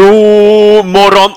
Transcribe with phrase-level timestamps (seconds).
[0.00, 1.30] God morgon,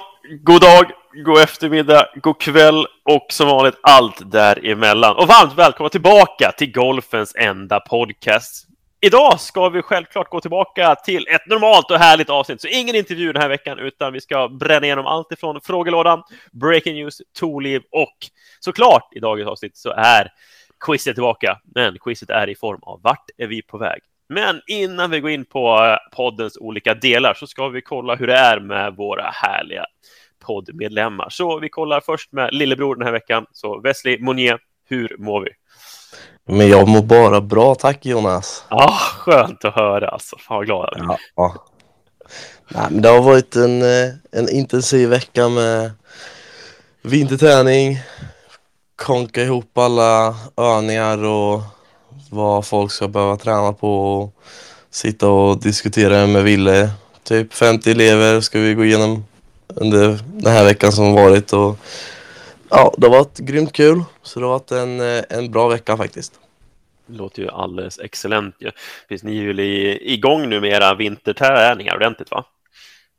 [0.43, 0.91] god dag,
[1.25, 5.16] god eftermiddag, god kväll och som vanligt allt däremellan.
[5.16, 8.68] Och varmt välkomna tillbaka till golfens enda podcast.
[9.02, 13.34] Idag ska vi självklart gå tillbaka till ett normalt och härligt avsnitt, så ingen intervju
[13.34, 18.18] den här veckan, utan vi ska bränna igenom allt ifrån frågelådan, breaking news, tooliv och
[18.59, 20.32] såklart i dagens avsnitt så är
[20.85, 21.59] quizet tillbaka.
[21.76, 24.02] Men quizet är i form av vart är vi på väg?
[24.33, 28.27] Men innan vi går in på eh, poddens olika delar så ska vi kolla hur
[28.27, 29.85] det är med våra härliga
[30.45, 31.29] poddmedlemmar.
[31.29, 33.45] Så vi kollar först med lillebror den här veckan.
[33.51, 34.59] Så Wesley Monier,
[34.89, 35.49] hur mår vi?
[36.47, 38.65] Men jag mår bara bra, tack Jonas.
[38.70, 40.37] Ja, skönt att höra alltså.
[40.40, 41.65] Fan vad glad jag ja, ja.
[42.68, 45.91] Nej, men Det har varit en, eh, en intensiv vecka med
[47.01, 47.99] vinterträning,
[48.95, 51.62] konka ihop alla övningar och
[52.34, 54.35] vad folk ska behöva träna på och
[54.89, 56.90] sitta och diskutera med Ville.
[57.23, 59.25] Typ 50 elever ska vi gå igenom
[59.67, 61.77] under den här veckan som varit och
[62.70, 64.03] ja, det har varit grymt kul.
[64.22, 65.00] Så det har varit en,
[65.40, 66.34] en bra vecka faktiskt.
[67.07, 68.72] Det låter ju alldeles excellent ju.
[69.09, 72.45] Finns ni ju igång nu med era vinterträningar ordentligt va?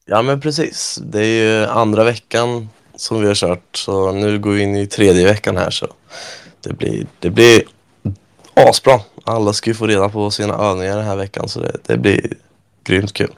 [0.07, 0.99] Ja men precis.
[1.03, 4.87] Det är ju andra veckan som vi har kört så nu går vi in i
[4.87, 5.87] tredje veckan här så
[6.61, 7.63] det blir, det blir
[8.55, 9.01] asbra.
[9.25, 12.37] Alla ska ju få reda på sina övningar den här veckan så det, det blir
[12.85, 13.35] grymt kul.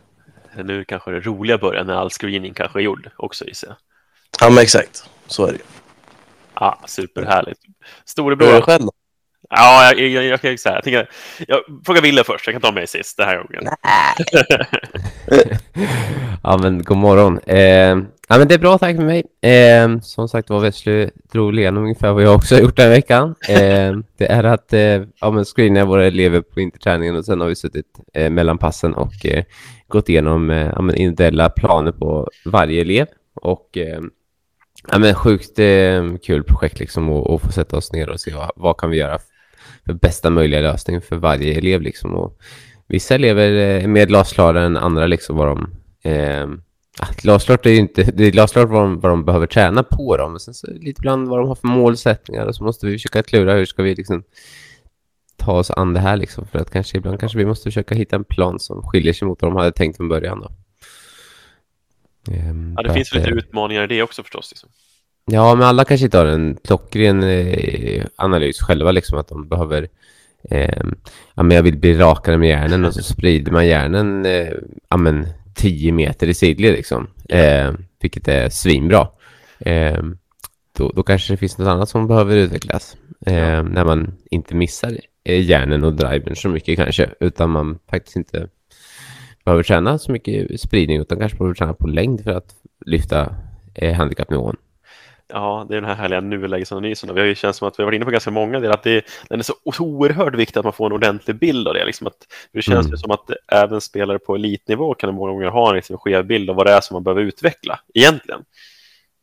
[0.64, 3.76] Nu kanske det roliga börjar när all screening kanske är gjord också gissar jag.
[4.40, 5.58] Ja men exakt, så är det
[6.60, 7.60] Ja, superhärligt.
[8.04, 8.46] Storebror.
[8.46, 8.92] Hur är själv då?
[9.50, 11.10] Ja, jag, jag, jag, jag, jag, tänker,
[11.48, 13.62] jag frågar Wille först, jag kan ta mig sist den här gången.
[16.42, 17.38] ja, men god morgon.
[17.38, 17.98] Eh,
[18.28, 19.24] ja, men det är bra, tack för mig.
[19.40, 23.34] Eh, som sagt var Wesley drog igenom ungefär vad jag också har gjort den veckan.
[23.48, 27.48] Eh, det är att eh, ja, men screena våra elever på interträningen och sen har
[27.48, 29.44] vi suttit eh, mellan passen och eh,
[29.88, 33.06] gått igenom eh, ja, men individuella planer på varje elev.
[33.34, 34.00] Och eh,
[34.90, 38.50] ja, men sjukt eh, kul projekt liksom att få sätta oss ner och se vad,
[38.56, 39.18] vad kan vi göra
[39.86, 41.82] för bästa möjliga lösning för varje elev.
[41.82, 42.14] Liksom.
[42.14, 42.38] Och
[42.86, 45.06] vissa elever eh, är mer glasklara än andra.
[45.06, 45.70] Liksom, vad de,
[46.02, 46.62] ehm,
[47.02, 50.16] eh, glasklart är ju inte, det är glasklart vad de, vad de behöver träna på
[50.16, 50.32] dem.
[50.32, 53.22] Men sen så lite ibland vad de har för målsättningar och så måste vi försöka
[53.22, 54.22] klura hur ska vi liksom
[55.36, 56.46] ta oss an det här liksom.
[56.46, 59.42] För att kanske ibland kanske vi måste försöka hitta en plan som skiljer sig mot
[59.42, 60.40] vad de hade tänkt från början.
[60.40, 60.50] Då.
[62.76, 64.50] ja, det finns att, lite utmaningar i det också förstås.
[64.50, 64.68] Liksom.
[65.30, 69.88] Ja, men alla kanske inte har en klockren eh, analys själva, liksom att de behöver
[70.50, 70.82] eh,
[71.34, 74.48] ja, men jag vill bli rakare med hjärnan och så sprider man hjärnan eh,
[74.88, 79.08] ja, men 10 meter i sidled liksom, eh, vilket är svinbra.
[79.58, 80.02] Eh,
[80.76, 82.96] då, då kanske det finns något annat som behöver utvecklas
[83.26, 88.16] eh, när man inte missar eh, hjärnan och drivern så mycket kanske, utan man faktiskt
[88.16, 88.48] inte
[89.44, 92.54] behöver träna så mycket spridning utan kanske behöver träna på längd för att
[92.86, 93.34] lyfta
[93.74, 94.56] eh, handikappnivån.
[95.28, 97.14] Ja, det är den här härliga nulägesanalysen.
[97.14, 98.82] Vi har ju känt som att vi har varit inne på ganska många delar, att
[98.82, 101.84] det, den är så oerhört viktig att man får en ordentlig bild av det.
[101.84, 102.16] Liksom att,
[102.52, 102.98] det känns mm.
[102.98, 106.56] som att även spelare på elitnivå kan många gånger ha en liksom skev bild av
[106.56, 108.40] vad det är som man behöver utveckla egentligen.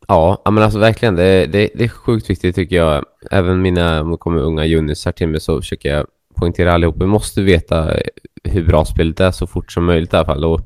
[0.07, 3.05] Ja, men alltså verkligen, det, det, det är sjukt viktigt tycker jag.
[3.31, 6.95] Även mina, om det kommer unga juniorsar till mig så försöker jag poängtera allihop.
[7.01, 7.91] Vi måste veta
[8.43, 10.45] hur bra spelet är så fort som möjligt i alla fall.
[10.45, 10.61] Och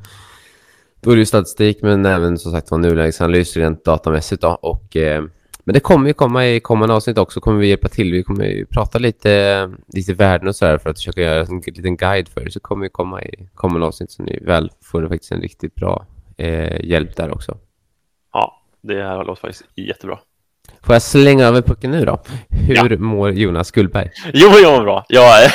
[1.01, 4.49] då är det ju statistik men även som sagt var nulägesanalys rent datamässigt då.
[4.49, 5.23] Och, eh,
[5.63, 8.11] men det kommer ju komma i kommande avsnitt också, kommer vi hjälpa till.
[8.11, 11.97] Vi kommer ju prata lite, lite värden och sådär för att försöka göra en liten
[11.97, 12.51] guide för det.
[12.51, 16.05] Så kommer vi komma i kommande avsnitt så ni väl får faktiskt en riktigt bra
[16.37, 17.57] eh, hjälp där också.
[18.33, 20.19] Ja, det här låter faktiskt jättebra.
[20.81, 22.19] Får jag slänga över pucken nu då?
[22.49, 22.97] Hur ja.
[22.97, 24.09] mår Jonas Gullberg?
[24.33, 25.05] Jo, jag mår bra.
[25.09, 25.51] Jag,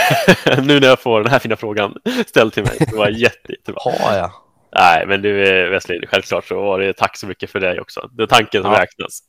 [0.64, 1.94] nu när jag får den här fina frågan
[2.26, 3.81] ställd till mig, det var jätte, jättebra.
[4.00, 4.31] Har jag?
[4.78, 5.32] Nej, men du
[5.70, 8.10] Wesley, självklart så var det tack så mycket för dig också.
[8.12, 8.80] Det är tanken som ja.
[8.80, 9.22] räknas.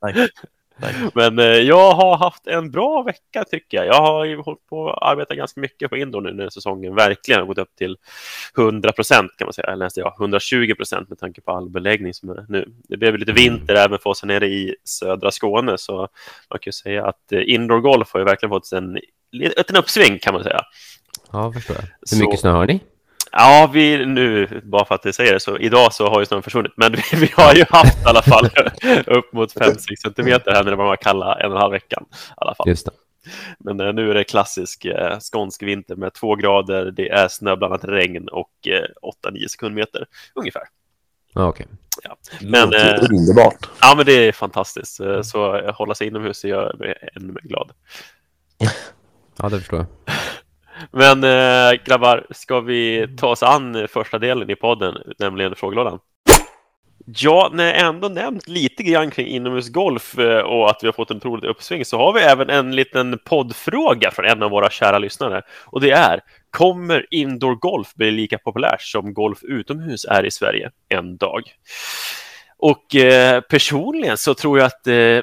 [0.00, 0.14] Tack.
[0.16, 0.30] Tack.
[1.14, 3.86] Men eh, jag har haft en bra vecka tycker jag.
[3.86, 7.40] Jag har ju hållit på att arbeta ganska mycket på indoor nu när säsongen verkligen
[7.40, 7.96] har gått upp till
[8.58, 9.66] 100 procent kan man säga.
[9.66, 12.72] Eller nästan ja, 120 procent med tanke på all beläggning som är nu.
[12.88, 15.96] Det blev lite vinter även för oss här nere i södra Skåne så
[16.50, 18.98] man kan ju säga att eh, indoor golf har ju verkligen fått en,
[19.68, 20.60] en uppsving kan man säga.
[21.32, 21.84] Ja, förstår jag.
[22.10, 22.80] Hur mycket snö har ni?
[23.38, 26.42] Ja, vi nu, bara för att jag säger det, så idag så har ju snön
[26.42, 26.72] försvunnit.
[26.76, 28.46] Men vi, vi har ju haft i alla fall
[29.06, 32.04] upp mot 5-6 centimeter här när det var kalla en och en halv veckan.
[32.10, 32.68] I alla fall.
[32.68, 32.92] Just det.
[33.58, 37.84] Men eh, nu är det klassisk eh, skånsk vinter med två grader, det är snöblandat
[37.84, 40.62] regn och eh, 8-9 sekundmeter ungefär.
[41.34, 41.66] Ja, okay.
[42.02, 42.16] Ja.
[42.40, 43.68] Men, det är eh, underbart.
[43.80, 45.00] Ja, men det är fantastiskt.
[45.00, 47.72] Eh, så hålla sig inomhus gör mig ännu mer glad.
[49.38, 50.14] Ja, det förstår jag.
[50.90, 55.98] Men äh, grabbar, ska vi ta oss an första delen i podden, nämligen frågelådan?
[57.08, 61.10] Ja, när jag ändå nämnt lite grann kring inomhusgolf eh, och att vi har fått
[61.10, 64.98] en otroligt uppsving så har vi även en liten poddfråga från en av våra kära
[64.98, 65.42] lyssnare.
[65.64, 66.20] Och det är,
[66.50, 71.42] kommer indoor golf bli lika populärt som golf utomhus är i Sverige en dag?
[72.58, 75.18] Och eh, personligen så tror jag att eh,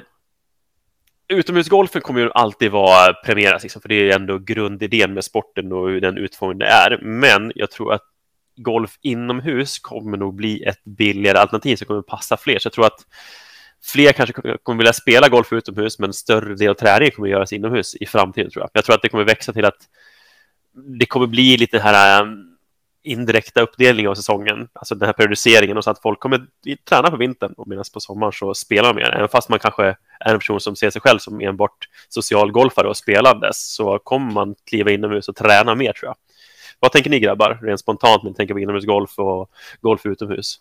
[1.28, 5.88] utomhusgolfen kommer ju alltid vara premieras, liksom, för det är ändå grundidén med sporten och
[5.88, 6.98] hur den utformning det är.
[7.02, 8.02] Men jag tror att
[8.56, 12.58] golf inomhus kommer nog bli ett billigare alternativ som kommer passa fler.
[12.58, 13.00] Så jag tror att
[13.84, 17.94] fler kanske kommer vilja spela golf utomhus, men större del av träningen kommer göras inomhus
[17.94, 18.50] i framtiden.
[18.50, 19.78] tror Jag Jag tror att det kommer växa till att
[20.98, 22.53] det kommer bli lite här um,
[23.04, 26.46] indirekta uppdelning av säsongen, alltså den här periodiseringen och så att folk kommer
[26.88, 29.14] träna på vintern och medan på sommaren så spelar man mer.
[29.14, 29.84] Även fast man kanske
[30.20, 34.54] är en person som ser sig själv som enbart socialgolfare och spelandes så kommer man
[34.64, 36.16] kliva inomhus och träna mer tror jag.
[36.80, 40.60] Vad tänker ni grabbar, rent spontant, när ni tänker på inomhusgolf och golf utomhus?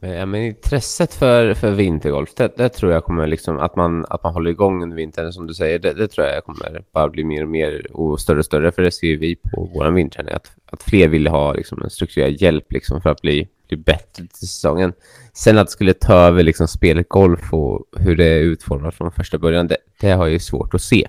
[0.00, 4.04] Eh, ja, men intresset för, för vintergolf, det, det, tror jag kommer liksom, att man,
[4.08, 7.08] att man håller igång under vintern som du säger, det, det, tror jag kommer bara
[7.08, 10.34] bli mer och mer och större och större, för det ser vi på vår vinter,
[10.34, 14.26] att, att fler vill ha liksom, en strukturerad hjälp liksom, för att bli, bli bättre
[14.26, 14.92] till säsongen.
[15.32, 19.12] Sen att det skulle ta över liksom, spelet golf och hur det är utformat från
[19.12, 21.08] första början, det, det har jag svårt att se.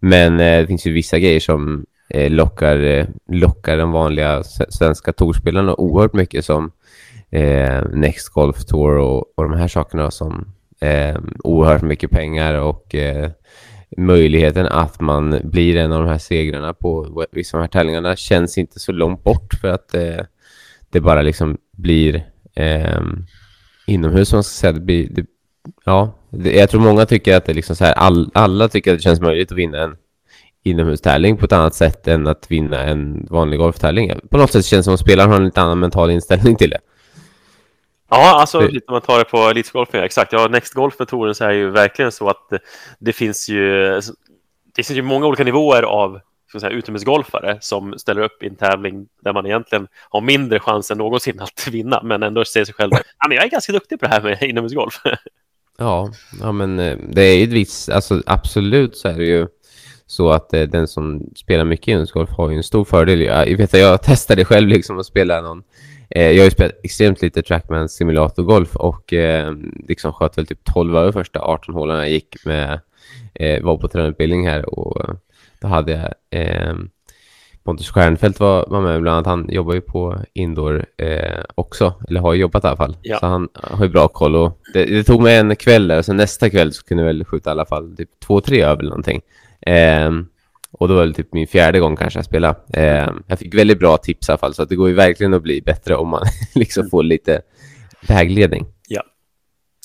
[0.00, 5.12] Men eh, det finns ju vissa grejer som eh, lockar, eh, lockar den vanliga svenska
[5.12, 6.72] torspelaren oerhört mycket som
[7.32, 12.94] eh, Next Golf Tour och, och de här sakerna som eh, oerhört mycket pengar och
[12.94, 13.30] eh,
[13.96, 18.16] möjligheten att man blir en av de här segrarna på vissa av de här tävlingarna
[18.16, 20.24] känns inte så långt bort för att eh,
[20.90, 23.00] det bara liksom blir eh,
[23.86, 24.72] inomhus som man ska säga.
[24.72, 25.26] Det blir, det,
[25.84, 28.98] ja, det, jag tror många tycker att det liksom så här, all, alla tycker att
[28.98, 29.96] det känns möjligt att vinna en
[30.64, 34.12] inomhustävling på ett annat sätt än att vinna en vanlig golftävling.
[34.30, 36.70] På något sätt känns det som att spelaren har en lite annan mental inställning till
[36.70, 36.78] det.
[38.14, 40.32] Ja, alltså om man tar det på elitgolfen, exakt.
[40.32, 42.58] Ja, Next Golf-metoden så är ju verkligen så att det,
[42.98, 44.00] det finns ju
[44.76, 46.20] det finns ju många olika nivåer av
[46.60, 50.98] säga, utomhusgolfare som ställer upp i en tävling där man egentligen har mindre chans än
[50.98, 52.90] någonsin att vinna, men ändå ser sig själv.
[52.92, 55.00] Ja, men jag är ganska duktig på det här med inomhusgolf.
[55.78, 59.46] Ja, ja men eh, det är ju ett visst, alltså absolut så är det ju
[60.06, 63.20] så att eh, den som spelar mycket inomhusgolf har ju en stor fördel.
[63.20, 65.62] Jag, jag vet att jag testade själv liksom att spela någon
[66.14, 69.54] jag har ju spelat extremt lite Trackman simulatorgolf och eh,
[69.88, 72.80] liksom sköt väl typ 12 över första 18 hålen jag gick med,
[73.34, 75.14] eh, var på tränarutbildning här och eh,
[75.60, 76.74] då hade jag eh,
[77.64, 79.26] Pontus Stjernfeldt var, var med bland annat.
[79.26, 82.96] Han jobbar ju på indoor eh, också, eller har jobbat i alla fall.
[83.02, 83.18] Ja.
[83.18, 84.36] Så han har ju bra koll.
[84.36, 87.06] Och det, det, tog mig en kväll där, och sen nästa kväll så kunde jag
[87.06, 89.20] väl skjuta i alla fall typ två, tre över eller någonting.
[89.60, 90.10] Eh,
[90.72, 92.58] och då var det typ min fjärde gång kanske jag spelade.
[92.72, 95.34] Eh, jag fick väldigt bra tips i alla fall, så att det går ju verkligen
[95.34, 96.22] att bli bättre om man
[96.54, 97.42] liksom får lite
[98.08, 98.66] vägledning.
[98.88, 99.02] Ja.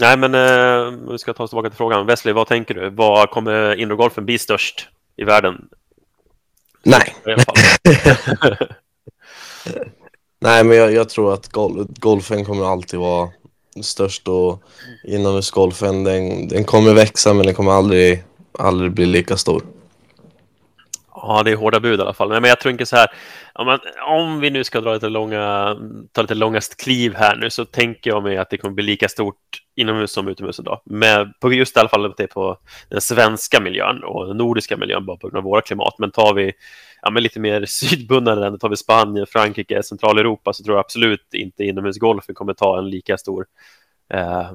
[0.02, 2.06] Nej, men eh, vi ska ta oss tillbaka till frågan.
[2.06, 2.90] Wesley, vad tänker du?
[2.90, 5.68] Vad kommer indoorgolfen bli störst i världen?
[6.84, 7.16] Nej.
[10.40, 13.30] Nej, men jag, jag, tror att gol golfen kommer alltid vara
[13.82, 14.64] störst och
[15.04, 18.24] inomhusgolfen den, den kommer växa men den kommer aldrig,
[18.60, 19.64] aldrig bli lika stor.
[21.22, 22.30] Ja, det är hårda bud i alla fall.
[22.30, 23.08] Men jag tror inte så här,
[24.08, 25.78] om, vi nu ska dra lite långa,
[26.12, 29.10] ta lite långa kliv här nu så tänker jag mig att det kommer bli lika
[29.10, 29.36] stort
[29.76, 30.82] inomhus som utomhus idag.
[30.86, 32.58] Men på just i alla fall det på
[32.90, 35.96] den svenska miljön och den nordiska miljön bara på grund av våra klimat.
[36.00, 36.54] Men tar vi
[37.02, 41.34] ja, men lite mer sydbundna länder, tar vi Spanien, Frankrike, Centraleuropa så tror jag absolut
[41.34, 43.46] inte inomhusgolfen kommer ta en lika stor
[44.14, 44.52] eh,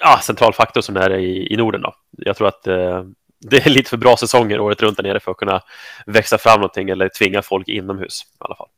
[0.00, 1.82] ja, central faktor som det är i, i Norden.
[1.82, 1.94] Då.
[2.10, 3.04] Jag tror att eh,
[3.40, 5.62] det är lite för bra säsonger året runt där nere för att kunna
[6.06, 8.68] växa fram någonting eller tvinga folk inomhus i alla fall.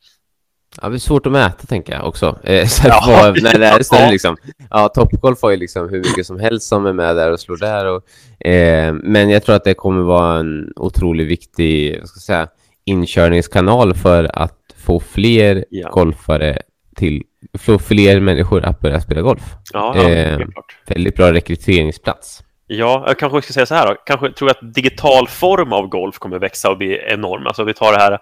[0.83, 2.38] Ja, det är svårt att mäta tänker jag också.
[2.43, 3.00] Eh, så ja.
[3.05, 4.37] på, när det är större, liksom.
[4.71, 7.57] Ja, Topgolf har ju liksom hur mycket som helst som är med där och slår
[7.57, 7.87] där.
[7.87, 12.23] Och, eh, men jag tror att det kommer vara en otroligt viktig vad ska jag
[12.23, 12.49] säga,
[12.85, 15.91] inkörningskanal för att få fler ja.
[15.91, 16.59] golfare
[16.97, 17.23] till,
[17.59, 19.55] få fler människor att börja spela golf.
[19.73, 20.38] Ja, ja eh,
[20.87, 22.43] väldigt bra rekryteringsplats.
[22.71, 23.97] Ja, jag kanske ska säga så här då.
[24.07, 27.47] Kanske tror att digital form av golf kommer växa och bli enorm.
[27.47, 28.19] Alltså vi tar det här.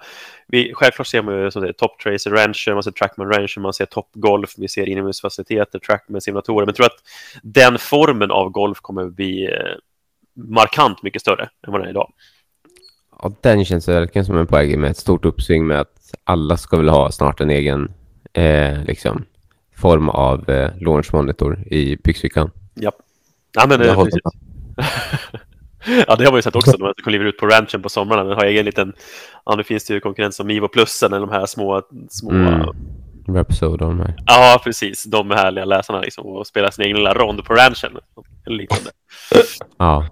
[0.46, 3.86] Vi, självklart ser man ju som Top Tracer Rancher, man ser Trackman Rancher, man ser
[3.86, 6.66] Top Golf, vi ser inomhusfaciliteter, Trackman simulatorer.
[6.66, 7.02] Men jag tror att
[7.42, 9.52] den formen av golf kommer bli eh,
[10.34, 12.12] markant mycket större än vad den är idag.
[13.22, 16.76] Ja, den känns verkligen som en poäng med ett stort uppsving med att alla ska
[16.76, 17.92] väl ha snart en egen
[18.32, 19.24] eh, liksom,
[19.76, 22.50] form av eh, launch monitor i byxfickan.
[22.74, 22.92] Ja.
[23.56, 23.86] Ja, men, eh,
[26.08, 28.24] ja, det har man ju sett också när man kliver ut på ranchen på somrarna.
[28.24, 28.92] Den har egen liten,
[29.44, 32.44] ja, nu finns det ju konkurrens som Mivo Plusen eller de här små, små mm.
[33.26, 33.36] De
[34.00, 34.14] här.
[34.26, 35.04] Ja, precis.
[35.04, 37.98] De härliga läsarna liksom och spelar sin egen lilla rond på ranchen.
[38.46, 38.90] Liknande.
[39.78, 40.08] Ja.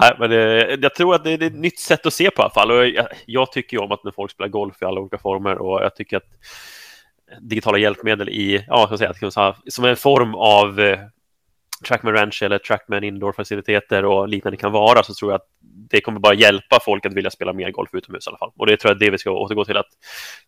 [0.00, 2.42] Nej, men det, jag tror att det, det är ett nytt sätt att se på
[2.42, 2.70] i alla fall.
[2.70, 5.58] Och jag, jag tycker ju om att när folk spelar golf i alla olika former
[5.58, 6.28] och jag tycker att
[7.40, 10.98] digitala hjälpmedel i, ja, ska säga, säga, som en form av eh,
[11.82, 16.20] Trackman Ranch eller Trackman Indoor-faciliteter och liknande kan vara så tror jag att det kommer
[16.20, 18.52] bara hjälpa folk att vilja spela mer golf utomhus i alla fall.
[18.56, 19.86] Och det tror jag är det vi ska återgå till att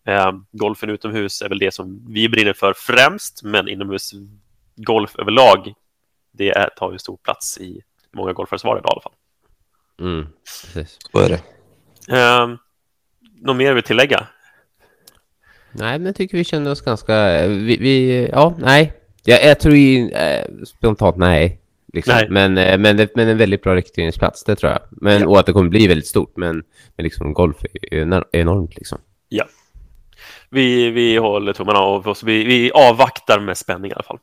[0.07, 4.13] eh, golfen utomhus är väl det som vi brinner för främst, men inomhus
[4.77, 5.75] golf överlag,
[6.33, 7.81] det är, tar ju stor plats i
[8.13, 9.13] många golfares vardag i alla fall.
[10.01, 10.27] Mm,
[10.75, 10.99] precis.
[11.13, 11.41] Så är det.
[12.19, 12.49] Eh,
[13.41, 14.27] något mer vill tillägga?
[15.73, 17.47] Nej, men jag tycker vi kände oss ganska...
[17.47, 19.04] Vi, vi ja, nej.
[19.25, 21.61] Jag, jag tror ju eh, spontant nej.
[21.93, 22.15] Liksom.
[22.15, 22.27] Nej.
[22.31, 24.81] Men, eh, men, det- men en väldigt bra rekryteringsplats, det tror jag.
[24.91, 25.29] Men, Ja.
[25.29, 26.37] Och att det kommer bli väldigt stort.
[26.37, 26.63] Men,
[26.97, 28.77] men liksom, golf är ener- enormt.
[28.77, 28.99] Liksom.
[29.29, 29.45] Ja.
[30.51, 32.23] Vi, vi håller tummarna av oss.
[32.23, 34.19] Vi, vi avvaktar med spänning i alla fall.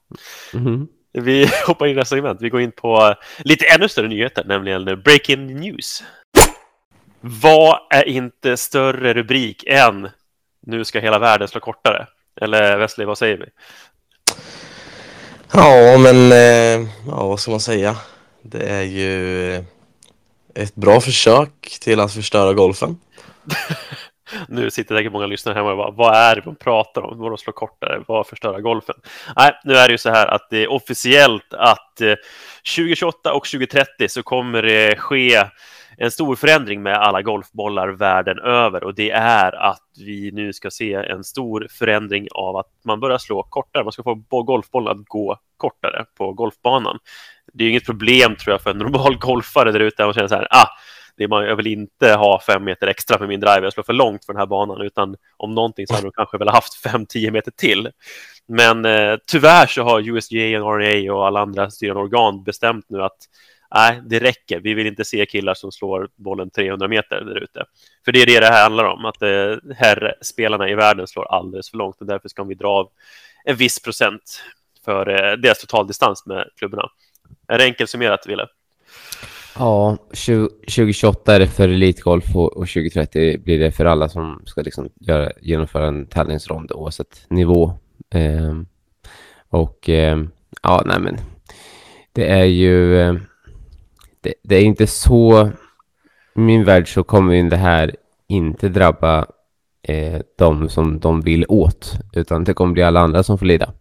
[0.54, 0.88] Mhm.
[1.14, 2.42] Vi hoppar in i nästa segment.
[2.42, 6.04] Vi går in på lite ännu större nyheter, nämligen Breaking News.
[7.22, 10.10] Vad är inte större rubrik än
[10.68, 12.08] Nu ska hela världen slå kortare?
[12.42, 13.46] Eller Wesley, vad säger vi?
[15.54, 17.96] Ja, men eh, ja, vad ska man säga?
[18.42, 19.64] Det är ju eh,
[20.56, 23.00] ett bra försök till att förstöra golfen.
[24.48, 27.20] Nu sitter säkert många lyssnare hemma och bara, vad är det de pratar om?
[27.20, 28.04] Vadå slå kortare?
[28.08, 28.96] Vad förstöra golfen?
[29.36, 32.14] Nej, nu är det ju så här att det är officiellt att eh,
[32.76, 35.44] 2028 och 2030 så kommer det ske
[35.98, 40.72] en stor förändring med alla golfbollar världen över och det är att vi nu ska
[40.72, 43.84] se en stor förändring av att man börjar slå kortare.
[43.84, 47.00] Man ska få golfbollen att gå kortare på golfbanan.
[47.54, 50.28] Det är ju inget problem tror jag för en normal golfare där ute och känner
[50.28, 50.68] så här, ah,
[51.18, 53.94] det man, jag vill inte ha fem meter extra med min driver, jag slår för
[53.94, 57.06] långt för den här banan, utan om någonting så hade de kanske velat haft fem,
[57.06, 57.90] tio meter till.
[58.48, 63.18] Men eh, tyvärr så har USGA, RNA och alla andra styrande organ bestämt nu att
[63.74, 64.60] nej, det räcker.
[64.60, 67.66] Vi vill inte se killar som slår bollen 300 meter där ute.
[68.06, 71.70] För det är det det här handlar om, att eh, herrspelarna i världen slår alldeles
[71.70, 72.90] för långt och därför ska vi dra av
[73.44, 74.44] en viss procent
[74.86, 76.90] för eh, deras totaldistans med klubborna.
[77.48, 78.48] Är det enkelt summerat, Wille?
[79.60, 84.42] Ja, 20, 2028 är det för elitgolf och, och 2030 blir det för alla som
[84.46, 87.74] ska liksom göra, genomföra en tävlingsrond oavsett nivå.
[88.14, 88.62] Eh,
[89.50, 90.24] och eh,
[90.64, 91.18] ja, nej men
[92.12, 93.02] det är ju...
[93.02, 93.20] Ehm,
[94.22, 95.52] det, det är inte så...
[96.36, 97.96] I min värld så kommer ju det här
[98.28, 99.26] inte drabba
[99.84, 103.74] eh, de som de vill åt, utan det kommer bli alla andra som får lida.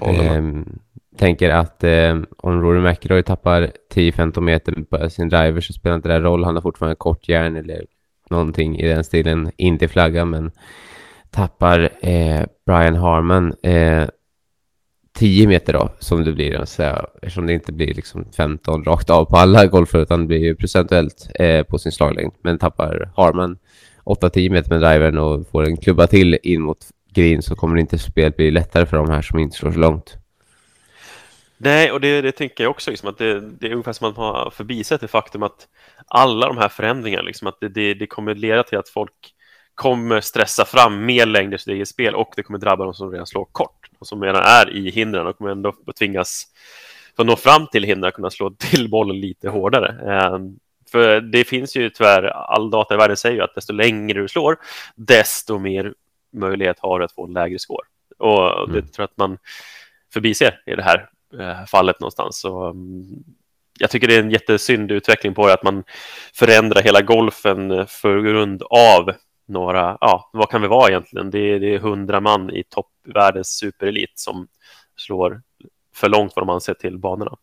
[0.00, 0.36] Med.
[0.36, 0.78] Ehm,
[1.16, 6.08] tänker att eh, om Rory McIlroy tappar 10-15 meter på sin driver så spelar inte
[6.08, 6.44] det roll.
[6.44, 7.86] Han har fortfarande kort järn eller
[8.30, 9.50] någonting i den stilen.
[9.56, 10.50] Inte i flaggan, men
[11.30, 14.08] tappar eh, Brian Harman eh,
[15.18, 16.64] 10 meter då, som det blir.
[16.64, 20.26] Så, här, eftersom det inte blir liksom 15 rakt av på alla golfer, utan det
[20.26, 22.32] blir ju procentuellt eh, på sin slaglängd.
[22.42, 23.58] Men tappar Harman
[24.04, 26.78] 8-10 meter med drivern och får en klubba till in mot
[27.14, 30.16] green så kommer inte spelet bli lättare för de här som inte slår så långt.
[31.56, 34.16] Nej, och det, det tänker jag också, liksom, att det, det är ungefär som att
[34.16, 35.68] man har förbisett det faktum att
[36.06, 39.31] alla de här förändringarna, liksom, att det, det, det kommer leda till att folk
[39.74, 43.10] kommer stressa fram mer längder i sitt eget spel och det kommer drabba de som
[43.10, 46.46] redan slår kort och som redan är i hindren och kommer ändå tvingas
[47.16, 50.16] för att nå fram till hindren kunna slå till bollen lite hårdare.
[50.16, 50.38] Eh,
[50.90, 54.28] för det finns ju tyvärr, all data i världen säger ju att desto längre du
[54.28, 54.56] slår,
[54.94, 55.94] desto mer
[56.32, 57.86] möjlighet har du att få en lägre score.
[58.18, 58.88] Och det Mm.
[58.88, 59.38] tror jag att man
[60.12, 61.08] förbiser i det här
[61.40, 62.40] eh, fallet någonstans.
[62.40, 63.04] Så, mm,
[63.78, 65.84] jag tycker det är en jättesynd utveckling på det, att man
[66.34, 69.12] förändrar hela golfen eh, för grund av
[69.52, 71.30] några, ja, vad kan vi vara egentligen?
[71.30, 74.48] Det är, det är 100 man i toppvärldens superelit som
[74.96, 75.42] slår
[75.94, 77.36] för långt vad de anser till banorna.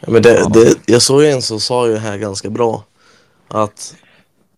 [0.00, 2.84] Ja, men det, det, jag såg en som sa ju här ganska bra
[3.48, 3.96] att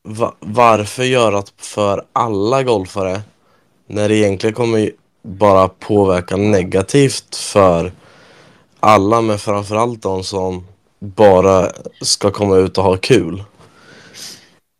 [0.02, 3.22] va, varför göra det för alla golfare
[3.86, 4.90] när det egentligen kommer
[5.22, 7.92] bara påverka negativt för
[8.80, 10.66] alla men framförallt de som
[10.98, 13.44] bara ska komma ut och ha kul.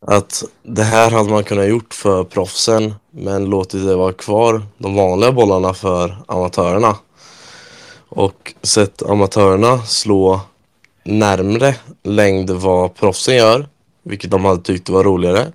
[0.06, 4.94] Att det här hade man kunnat gjort för proffsen men låtit det vara kvar de
[4.94, 6.96] vanliga bollarna för amatörerna.
[8.08, 10.40] Och sett amatörerna slå
[11.04, 13.68] närmre längd vad proffsen gör,
[14.02, 15.52] vilket de hade tyckt var roligare.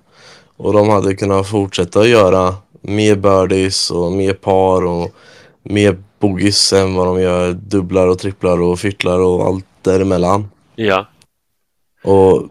[0.56, 5.14] Och de hade kunnat fortsätta att göra mer birdies och mer par och
[5.62, 10.50] mer bogies än vad de gör dubblar och tripplar och fyttlar och allt däremellan.
[10.74, 11.06] Ja,
[12.04, 12.48] Och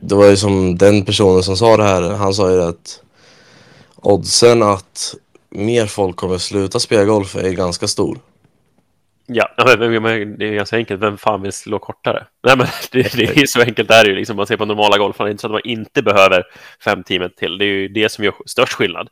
[0.00, 3.02] det var ju som den personen som sa det här, han sa ju att
[3.96, 5.14] oddsen att
[5.50, 8.18] mer folk kommer sluta spela golf är ganska stor.
[9.26, 11.02] Ja, men, det är ganska enkelt.
[11.02, 12.26] Vem fan vill slå kortare?
[12.46, 14.16] Nej, men det, det är så enkelt är det ju.
[14.16, 16.42] Liksom, man ser på normala golfarna, det är inte så att man inte behöver
[16.84, 17.58] fem timmar till.
[17.58, 19.08] Det är ju det som gör störst skillnad.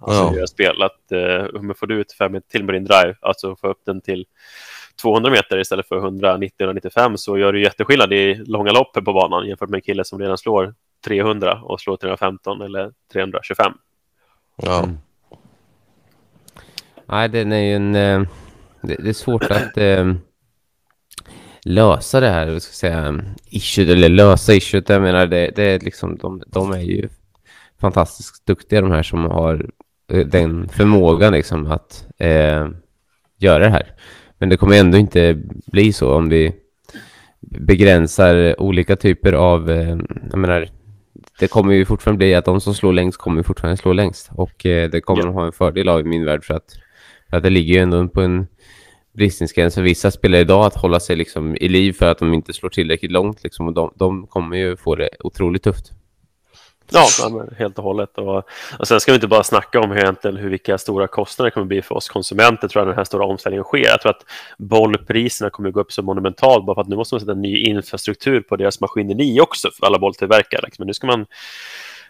[0.00, 0.46] Alltså ja.
[0.46, 3.82] spel, att uh, om man får ut fem till med din drive, alltså få upp
[3.86, 4.26] den till
[5.02, 9.68] 200 meter istället för 190-195 så gör det jätteskillnad i långa lopp på banan jämfört
[9.68, 10.74] med en kille som redan slår
[11.04, 13.72] 300 och slår 315 eller 325.
[14.56, 14.84] Ja.
[14.84, 14.98] Mm.
[17.06, 17.94] Nej, den är ju en...
[17.94, 18.22] Eh,
[18.82, 20.14] det, är svårt att eh,
[21.64, 24.82] lösa det här, vad ska jag säga, issue, eller lösa issue.
[24.86, 27.08] Jag menar, det, det är liksom, de, de är ju
[27.80, 29.70] fantastiskt duktiga de här som har
[30.12, 32.68] eh, den förmågan liksom att eh,
[33.38, 33.94] göra det här.
[34.38, 36.52] Men det kommer ändå inte bli så om vi
[37.40, 39.98] begränsar olika typer av, eh,
[40.30, 40.68] jag menar,
[41.40, 44.30] det kommer ju fortfarande bli att de som slår längst kommer fortfarande slå längst.
[44.32, 45.26] Och eh, det kommer ja.
[45.26, 46.76] de ha en fördel av i min värld för att,
[47.30, 48.46] för att det ligger ju ändå på en
[49.12, 52.52] bristningsgräns för vissa spelare idag att hålla sig liksom i liv för att de inte
[52.52, 53.44] slår tillräckligt långt.
[53.44, 55.92] Liksom, och de, de kommer ju få det otroligt tufft.
[56.90, 57.08] Ja,
[57.58, 58.18] helt och hållet.
[58.18, 58.48] Och,
[58.78, 61.66] och sen ska vi inte bara snacka om egentligen hur vilka stora kostnader det kommer
[61.66, 63.86] bli för oss konsumenter tror jag den här stora omställningen sker.
[63.86, 64.24] Jag tror att
[64.58, 67.42] bollpriserna kommer att gå upp så monumentalt bara för att nu måste man sätta en
[67.42, 70.60] ny infrastruktur på deras maskineri också för alla bolltillverkare.
[70.64, 70.82] Liksom.
[70.82, 71.26] Men nu ska man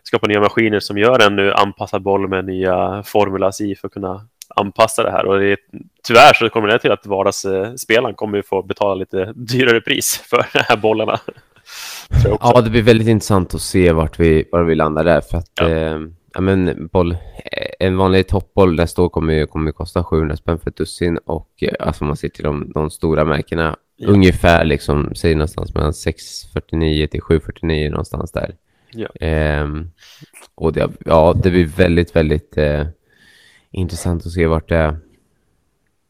[0.02, 3.94] skapa nya maskiner som gör en nu anpassad boll med nya formulas i för att
[3.94, 4.26] kunna
[4.56, 5.26] anpassa det här.
[5.26, 5.58] Och det är,
[6.02, 10.22] tyvärr så kommer det till att vardagsspelaren eh, kommer att få betala lite dyrare pris
[10.30, 11.20] för de här bollarna.
[12.40, 15.20] Ja, det blir väldigt intressant att se vart vi, var vi landar där.
[15.20, 15.68] För att, ja.
[15.68, 15.98] Eh,
[16.34, 20.58] ja, men boll, eh, en vanlig toppboll nästa år kommer ju kommer kosta 700 spänn
[20.58, 21.18] för ett dussin.
[21.24, 24.08] Och eh, alltså, om man ser till de, de stora märkena, ja.
[24.08, 28.54] ungefär liksom, säger någonstans mellan 649 till 749 någonstans där.
[28.90, 29.26] Ja.
[29.26, 29.68] Eh,
[30.54, 32.86] och det, ja, det blir väldigt, väldigt eh,
[33.70, 34.96] intressant att se vart det,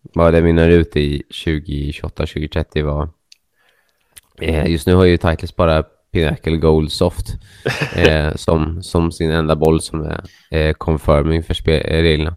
[0.02, 2.84] vad det minnar ut i 2028, 2030.
[2.84, 3.08] Vad,
[4.40, 7.26] Eh, just nu har ju Titles bara Pinnacle Gold Soft
[7.96, 10.20] eh, som, som sin enda boll som är
[10.50, 11.54] eh, confirming för
[12.02, 12.36] reglerna.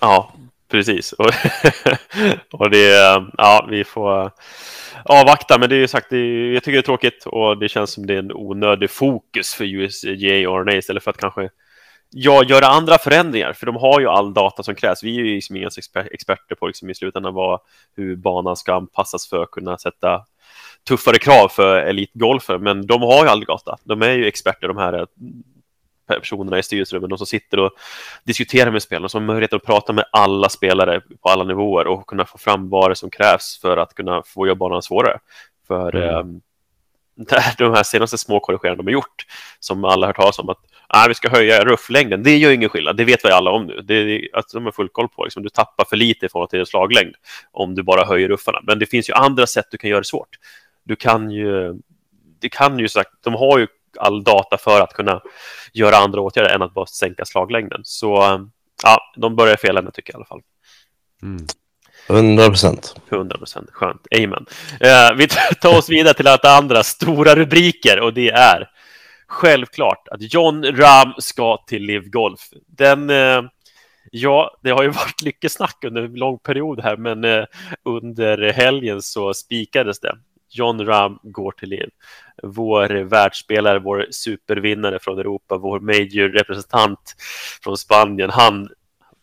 [0.00, 0.32] Ja,
[0.70, 1.12] precis.
[1.12, 1.30] Och,
[2.52, 2.88] och det,
[3.38, 4.30] ja, vi får
[5.04, 7.68] avvakta, men det är ju sagt, det är, jag tycker det är tråkigt och det
[7.68, 11.50] känns som det är en onödig fokus för USGA och RNA istället för att kanske
[12.10, 15.02] ja, göra andra förändringar, för de har ju all data som krävs.
[15.02, 15.68] Vi är ju liksom inga
[16.10, 17.60] experter på liksom i slutändan vad,
[17.96, 20.24] hur banan ska anpassas för att kunna sätta
[20.88, 23.76] tuffare krav för elitgolfer, men de har ju aldrig data.
[23.84, 25.06] De är ju experter, de här eh,
[26.06, 27.70] personerna i styrelserummen, de som sitter och
[28.24, 32.06] diskuterar med spelarna, som har möjlighet att prata med alla spelare på alla nivåer och
[32.06, 35.18] kunna få fram vad det som krävs för att kunna få göra banan svårare.
[35.66, 36.40] För mm.
[37.30, 39.26] eh, de här senaste små korrigeringarna de har gjort,
[39.60, 42.68] som alla har hört talas om, att ah, vi ska höja rufflängden, det gör ingen
[42.68, 43.80] skillnad, det vet vi alla om nu.
[43.80, 45.24] Det är att de har full koll på.
[45.24, 47.14] Liksom, du tappar för lite i förhållande till din slaglängd
[47.52, 48.60] om du bara höjer ruffarna.
[48.62, 50.38] Men det finns ju andra sätt du kan göra det svårt
[50.84, 51.74] du kan ju,
[52.40, 53.66] det kan ju sagt, de har ju
[53.98, 55.20] all data för att kunna
[55.72, 57.80] göra andra åtgärder än att bara sänka slaglängden.
[57.84, 58.40] Så
[58.82, 60.42] ja, de börjar fel ände tycker jag i alla fall.
[61.22, 61.46] Mm.
[62.08, 62.96] 100 procent.
[63.10, 64.06] 100 procent, skönt.
[64.16, 64.46] Amen.
[64.80, 65.28] Eh, vi
[65.60, 68.70] tar oss vidare till att andra stora rubriker och det är
[69.26, 72.40] självklart att John Ram ska till Live Golf.
[72.66, 73.42] Den, eh,
[74.10, 77.44] ja, det har ju varit mycket snack under en lång period här, men eh,
[77.84, 80.16] under helgen så spikades det.
[80.54, 81.88] John Ram går till liv.
[82.42, 87.16] Vår världsspelare, vår supervinnare från Europa, vår major-representant
[87.62, 88.68] från Spanien, han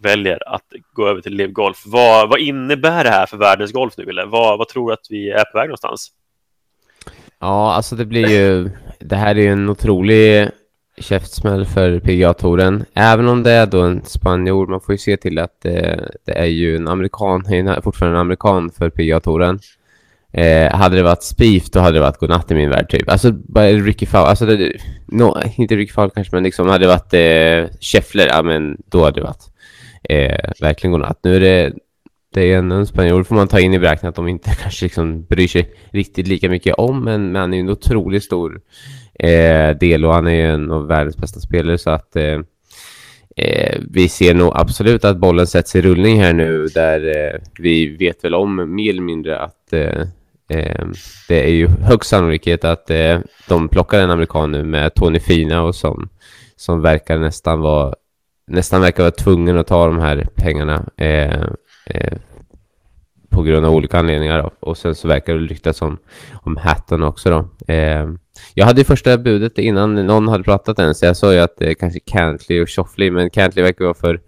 [0.03, 1.83] väljer att gå över till Liv Golf.
[1.85, 4.25] Vad, vad innebär det här för världens golf nu, Wille?
[4.25, 6.11] Vad, vad tror du att vi är på väg någonstans?
[7.39, 8.69] Ja, alltså det blir ju...
[8.99, 10.49] Det här är ju en otrolig
[10.97, 12.85] käftsmäll för PGA-touren.
[12.93, 16.31] Även om det är då en spanjor, man får ju se till att det, det
[16.31, 17.43] är ju en amerikan,
[17.83, 19.59] fortfarande en amerikan för PGA-touren.
[20.33, 23.09] Eh, hade det varit Spieth, då hade det varit godnatt i min värld, typ.
[23.09, 24.73] Alltså, bara Ricky Fowler, alltså, det,
[25.07, 29.03] no, inte Ricky Fowler kanske, men liksom, hade det varit eh, Scheffler, ja, men då
[29.03, 29.43] hade det varit
[30.09, 31.19] eh, verkligen godnatt.
[31.23, 31.73] Nu är det,
[32.33, 34.85] det är en, en spanjor får man ta in i beräkningen att de inte kanske
[34.85, 38.61] liksom bryr sig riktigt lika mycket om, men, men han är ju en otroligt stor
[39.19, 42.39] eh, del och han är ju en av världens bästa spelare, så att eh,
[43.35, 47.97] Eh, vi ser nog absolut att bollen sätts i rullning här nu där eh, vi
[47.97, 50.03] vet väl om mer eller mindre att eh,
[50.51, 50.85] Eh,
[51.27, 55.61] det är ju högst sannolikhet att eh, de plockar en amerikan nu med Tony Fina
[55.61, 56.09] och som,
[56.55, 57.95] som verkar nästan vara
[58.47, 60.85] nästan verkar vara tvungen att ta de här pengarna.
[60.97, 61.41] Eh,
[61.85, 62.17] eh
[63.31, 64.41] på grund av olika anledningar.
[64.41, 64.51] Då.
[64.59, 65.97] Och sen så verkar det ryktas om,
[66.33, 67.73] om Hatton också då.
[67.73, 68.09] Eh,
[68.53, 71.57] jag hade ju första budet innan någon hade pratat än, så jag sa ju att
[71.57, 74.21] det eh, kanske Cantley och Shoffley, men Cantley verkar vara för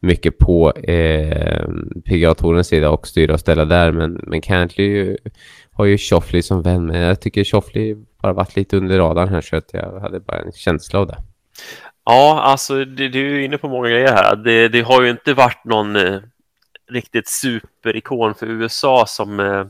[0.00, 1.68] mycket på eh,
[2.04, 3.92] PGA-tourens sida och styra och ställa där.
[3.92, 5.16] Men, men Cantley
[5.80, 9.40] har ju Shoffley som vän, men jag tycker Shoffley bara varit lite under radarn här
[9.40, 11.16] så att jag hade bara en känsla av det.
[12.04, 14.36] Ja, alltså det, du är inne på många grejer här.
[14.36, 16.20] Det, det har ju inte varit någon eh,
[16.90, 19.64] riktigt superikon för USA som, eh,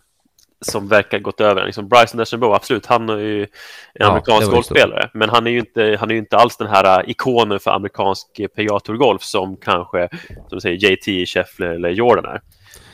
[0.61, 1.67] som verkar gått över.
[1.67, 3.49] Liksom Bryson DeChambeau, absolut, han är ju en
[3.95, 7.01] Ja, amerikansk golfspelare, men han är ju inte, han är ju inte alls den här
[7.01, 11.91] eh, ikonen för amerikansk PGA Tour golf som kanske, som du säger, JT, Scheffler eller
[11.91, 12.41] Jordan är.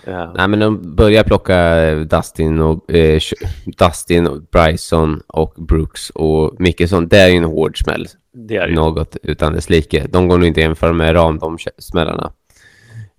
[0.07, 3.21] Eh, Nej, men de börjar plocka Dustin och eh,
[3.65, 7.09] Dustin, och Bryson och Brooks och Mickelson.
[7.09, 8.07] Det är ju en hård smäll.
[8.33, 8.75] det är ju.
[8.75, 10.07] Något utan dess like.
[10.07, 12.33] De går nog inte jämföra med Ram, de smällarna.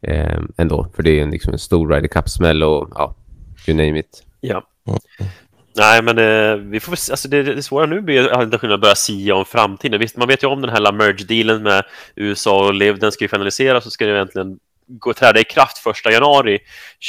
[0.02, 3.16] Eh, ändå, för det är liksom en stor Ryder Cup-smäll och ja,
[3.68, 4.24] you name it.
[4.42, 4.64] Ja.
[5.76, 6.92] Nej, men eh, vi får.
[6.92, 10.00] Alltså, det, det svåra nu blir att börja sia om framtiden.
[10.00, 11.84] Visst, man vet ju om den här merge-dealen med
[12.16, 13.00] USA och LIV.
[13.00, 16.60] Den ska ju finaliseras och ska det egentligen gå träda i kraft första januari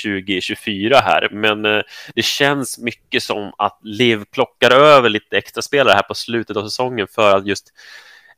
[0.05, 1.29] 2024 här.
[1.33, 1.83] Men eh,
[2.15, 6.65] det känns mycket som att LIV plockar över lite extra spelare här på slutet av
[6.65, 7.73] säsongen för att just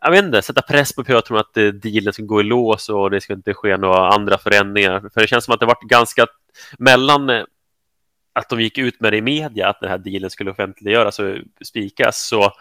[0.00, 3.10] jag vet inte, sätta press på Piotr att eh, dealen ska gå i lås och
[3.10, 5.00] det ska inte ske några andra förändringar.
[5.14, 6.26] För det känns som att det varit ganska
[6.78, 7.44] mellan eh,
[8.32, 11.36] att de gick ut med det i media, att den här dealen skulle offentliggöras och
[11.64, 12.52] spikas, så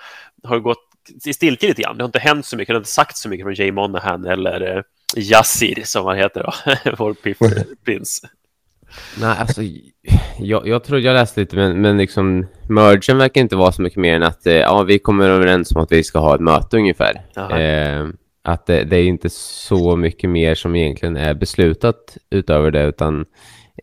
[0.43, 0.89] har det gått
[1.25, 1.97] i stiltje lite grann.
[1.97, 4.25] Det har inte hänt så mycket, det har inte sagt så mycket från Jay Monahan
[4.25, 4.83] eller eh,
[5.17, 6.53] Yassir, som han heter då,
[6.97, 7.15] vår
[7.85, 8.21] prins.
[9.21, 9.61] Nej, alltså,
[10.37, 13.99] jag, jag tror jag läste lite, men, men liksom mergen verkar inte vara så mycket
[13.99, 16.77] mer än att eh, ja, vi kommer överens om att vi ska ha ett möte
[16.77, 17.21] ungefär.
[17.35, 18.07] Eh,
[18.43, 23.25] att det, det är inte så mycket mer som egentligen är beslutat utöver det, utan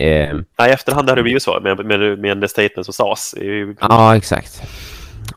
[0.00, 3.34] eh, Nej, i efterhand har det blivit så, med, med, med det statement som sades.
[3.80, 4.62] Ja, exakt.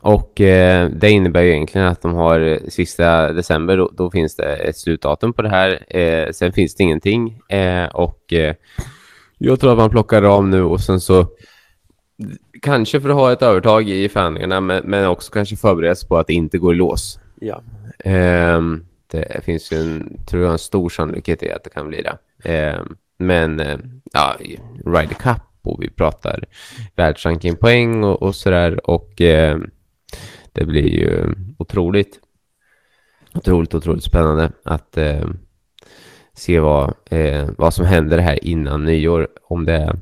[0.00, 4.36] Och eh, det innebär ju egentligen att de har eh, sista december, då, då finns
[4.36, 5.96] det ett slutdatum på det här.
[5.96, 7.40] Eh, sen finns det ingenting.
[7.48, 8.54] Eh, och eh,
[9.38, 11.26] jag tror att man plockar ram nu och sen så
[12.62, 16.26] kanske för att ha ett övertag i förhandlingarna, men, men också kanske förbereds på att
[16.26, 17.20] det inte går i lås.
[17.40, 17.62] Ja.
[18.04, 22.02] Ehm, det finns ju en, tror jag, en stor sannolikhet i att det kan bli
[22.02, 22.18] det.
[22.50, 23.78] Ehm, men eh,
[24.12, 24.36] ja,
[24.86, 26.44] Ryder Cup och vi pratar
[26.96, 29.58] världsrankingpoäng och, och sådär och eh,
[30.52, 32.18] det blir ju otroligt,
[33.34, 35.28] otroligt, otroligt spännande att eh,
[36.34, 39.28] se vad, eh, vad som händer här innan nyår.
[39.48, 39.96] Om det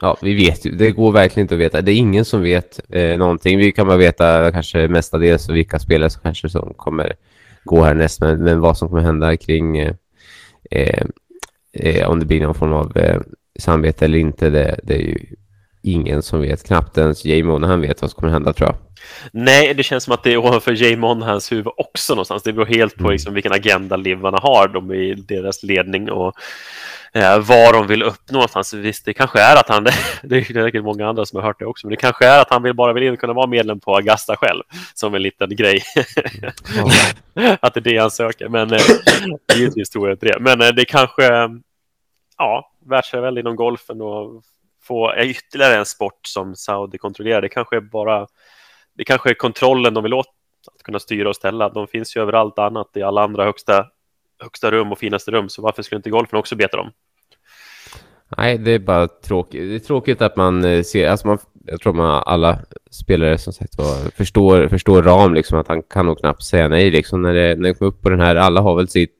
[0.00, 0.70] Ja, vi vet ju.
[0.70, 1.82] Det går verkligen inte att veta.
[1.82, 3.58] Det är ingen som vet eh, någonting.
[3.58, 7.12] Vi kan bara veta kanske mestadels vilka spelare som kanske som kommer
[7.64, 8.20] gå härnäst.
[8.20, 9.94] Men, men vad som kommer hända kring eh,
[10.70, 11.04] eh,
[11.72, 13.20] eh, om det blir någon form av eh,
[13.58, 15.18] samarbete eller inte, det, det är ju
[15.84, 16.66] ingen som vet.
[16.66, 18.76] Knappt ens Jay Monahan vet vad som kommer hända tror jag.
[19.32, 22.42] Nej, det känns som att det är ovanför Jay Monahans huvud också någonstans.
[22.42, 23.12] Det beror helt på Mm.
[23.12, 26.34] liksom vilken agenda Livarna har, de i deras ledning och
[27.12, 28.74] eh, vad de vill uppnå någonstans.
[28.74, 29.84] Visst, det kanske är att han,
[30.22, 32.50] det är säkert många andra som har hört det också, men det kanske är att
[32.50, 34.62] han vill bara vill kunna vara medlem på Augusta själv,
[34.94, 35.82] som en liten grej.
[37.60, 38.80] att det är det han söker, men eh,
[39.56, 40.40] givetvis tror jag inte det.
[40.40, 41.22] Men eh, det kanske,
[42.38, 44.42] ja, världsherravälde inom golfen och
[44.86, 47.40] få ytterligare en sport som Saudi kontrollerar.
[47.40, 48.26] Det kanske är bara
[48.94, 50.26] det kanske är kontrollen de vill åt,
[50.74, 51.68] att kunna styra och ställa.
[51.68, 53.86] De finns ju överallt annat i alla andra högsta,
[54.42, 56.90] högsta rum och finaste rum, så varför skulle inte golfen också beta dem?
[58.36, 59.68] Nej, det är bara tråkigt.
[59.68, 62.58] Det är tråkigt att man eh, ser, alltså man, jag tror man alla
[62.90, 66.90] spelare som sagt var, förstår, förstår Ram liksom att han kan nog knappt säga nej
[66.90, 69.12] liksom när det, när det kommer upp på den här, alla har väl sitt,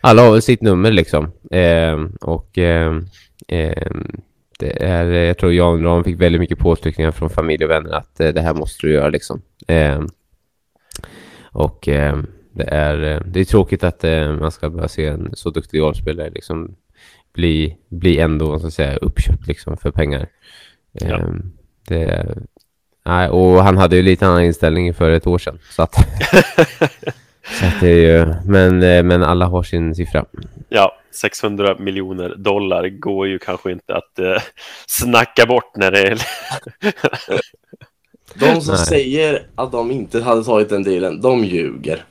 [0.00, 1.32] alla har väl sitt nummer liksom.
[1.50, 2.96] Eh, och eh,
[3.48, 3.92] eh,
[4.58, 8.20] det är, jag tror Jan Ram fick väldigt mycket påtryckningar från familj och vänner att
[8.20, 9.42] eh, det här måste du göra liksom.
[9.68, 10.00] Eh,
[11.52, 12.18] och eh,
[12.52, 15.80] det är, eh, det är tråkigt att eh, man ska bara se en så duktig
[15.80, 16.76] golfspelare liksom
[17.32, 20.26] bli, bli ändå ska jag säga, uppköpt liksom för pengar.
[20.92, 21.06] Ja.
[21.06, 21.52] Ehm,
[21.88, 22.34] det,
[23.04, 25.58] nej, och han hade ju lite annan inställning för ett år sedan.
[25.70, 25.94] Så att,
[27.60, 30.24] så att det är ju, men, men alla har sin siffra.
[30.68, 34.42] Ja, 600 miljoner dollar går ju kanske inte att eh,
[34.86, 36.22] snacka bort när det är...
[38.34, 38.86] De som Nej.
[38.86, 42.04] säger att de inte hade tagit den dealen, de ljuger.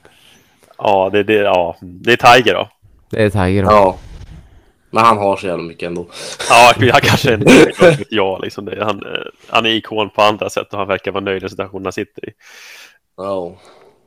[0.78, 2.68] ja, det, det, ja, det är Tiger då.
[3.10, 3.62] Det är Tiger.
[3.62, 3.70] då.
[3.70, 3.98] Ja.
[4.90, 6.06] Men han har så jävla mycket ändå.
[6.50, 8.84] Ja, han kanske är en ja, liksom det.
[8.84, 11.86] Han, eh, han är ikon på andra sätt och han verkar vara nöjd i situationen
[11.86, 12.32] han sitter i.
[13.16, 13.56] Ja.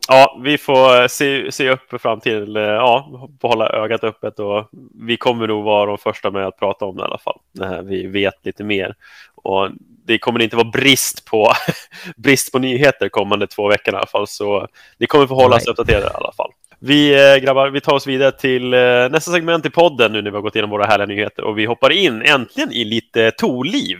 [0.07, 2.43] Ja, vi får se, se upp för framtiden.
[2.43, 4.69] Eller, Ja, behålla ögat öppet och
[5.05, 7.39] vi kommer nog vara de första med att prata om det i alla fall.
[7.83, 8.95] Vi vet lite mer.
[9.35, 9.69] Och
[10.05, 11.53] det kommer inte vara brist på,
[12.15, 14.27] brist på nyheter kommande två veckor i alla fall.
[14.27, 16.51] Så ni kommer få hålla oss uppdaterade i alla fall.
[16.79, 18.79] Vi eh, grabbar, vi tar oss vidare till eh,
[19.11, 21.65] nästa segment i podden nu när vi har gått igenom våra härliga nyheter och vi
[21.65, 23.97] hoppar in äntligen i lite torliv.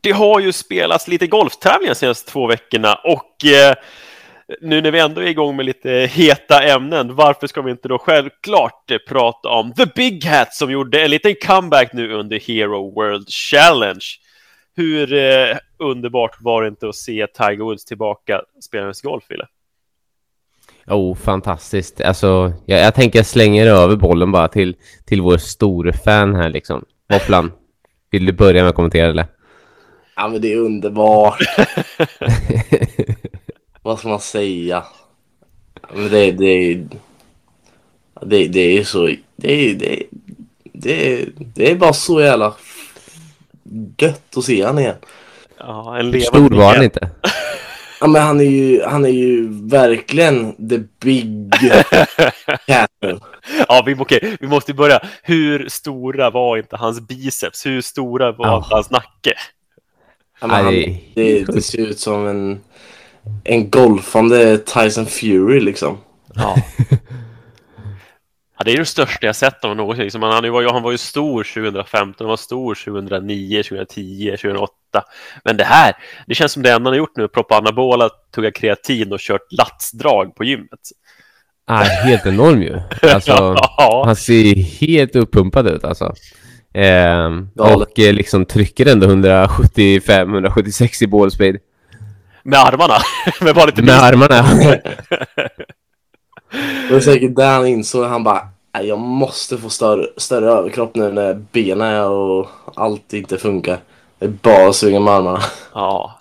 [0.00, 3.74] Det har ju spelats lite golftävlingar de senaste två veckorna och eh,
[4.60, 7.98] nu när vi ändå är igång med lite heta ämnen, varför ska vi inte då
[7.98, 12.94] självklart eh, prata om The Big Hat som gjorde en liten comeback nu under Hero
[12.94, 14.04] World Challenge.
[14.76, 19.46] Hur eh, underbart var det inte att se Tiger Woods tillbaka spelandes golf, Wille?
[20.86, 22.00] Oh, fantastiskt.
[22.00, 26.48] Alltså, jag, jag tänker jag slänger över bollen bara till, till vår store fan här
[26.48, 26.84] liksom.
[27.12, 27.52] Hopplan,
[28.10, 29.26] vill du börja med att kommentera eller?
[30.16, 31.38] Ja, men det är underbart.
[33.88, 34.84] Vad ska man säga?
[35.94, 36.74] Men det, det,
[38.22, 39.10] det, det är så...
[39.36, 40.02] Det, är- det,
[40.72, 41.24] det,
[41.54, 42.54] det är bara så jävla
[43.98, 44.96] gött att se han igen.
[45.58, 47.10] Ja, en stor var han inte?
[48.00, 51.52] Ja, men han är ju, han är ju verkligen the big.
[53.68, 55.00] Ja, vi, okej, vi måste börja.
[55.22, 57.66] Hur stora var inte hans biceps?
[57.66, 59.34] Hur stora var inte hans nacke?
[60.40, 61.12] Ja, men han, Nej.
[61.14, 62.60] det, det ser ut som en,
[63.44, 65.98] en golfande Tyson Fury liksom.
[66.34, 66.56] Ja.
[68.58, 70.04] ja, det är det största jag sett av någonsin.
[70.04, 74.30] Liksom, han, han, var, ju- han var ju stor 2015, han var stor 2009, 2010,
[74.30, 74.72] 2008.
[75.44, 75.94] Men det här,
[76.26, 79.52] det känns som det enda han har gjort nu, proppa anabola, tugga kreatin och kört
[79.52, 80.80] latsdrag på gymmet.
[81.70, 82.80] Ah, helt enorm ju.
[83.14, 86.14] Alltså, ja, han ser helt uppumpad ut alltså.
[87.54, 87.88] Galet.
[87.88, 91.56] och eh, liksom trycker ändå 175-176 i ballspeed.
[92.48, 92.94] Med armarna.
[93.40, 94.02] med bara lite Med biceps.
[94.04, 94.44] armarna.
[96.88, 100.94] Det var säkert där han insåg han bara "Nej, jag måste få större, större överkropp
[100.94, 103.78] nu när benen och allt inte funkar.
[104.18, 105.40] Det är bara att svinga med armarna.
[105.74, 106.17] Ja.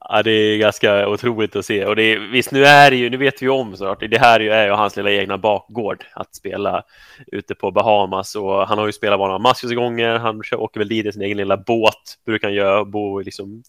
[0.00, 1.84] Ja, det är ganska otroligt att se.
[1.84, 4.18] Och det är, visst, nu är det ju, nu vet vi ju om såklart, det
[4.18, 6.82] här är ju, hans lilla egna bakgård att spela
[7.26, 10.18] ute på Bahamas och han har ju spelat banan massvis gånger.
[10.18, 13.62] Han åker väl dit i sin egen lilla båt, brukar han göra, bo liksom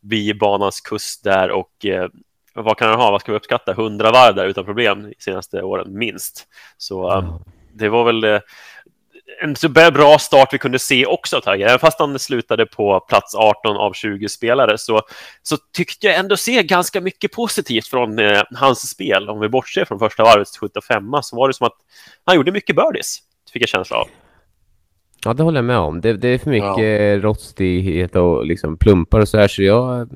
[0.00, 2.08] vid banans kust där och eh,
[2.54, 3.10] vad kan han ha?
[3.10, 3.72] Vad ska vi uppskatta?
[3.72, 6.48] 100 varv där utan problem de senaste åren, minst.
[6.76, 7.36] Så eh,
[7.72, 8.40] det var väl eh,
[9.42, 11.66] en så bra start vi kunde se också Tiger.
[11.66, 15.02] Även fast han slutade på plats 18 av 20 spelare så,
[15.42, 19.28] så tyckte jag ändå se ganska mycket positivt från eh, hans spel.
[19.28, 21.76] Om vi bortser från första varvets 75 så var det som att
[22.24, 23.18] han gjorde mycket birdies,
[23.52, 24.08] fick jag känsla av.
[25.24, 26.00] Ja, det håller jag med om.
[26.00, 30.08] Det, det är för mycket rostighet och liksom plumpar och så här, så jag...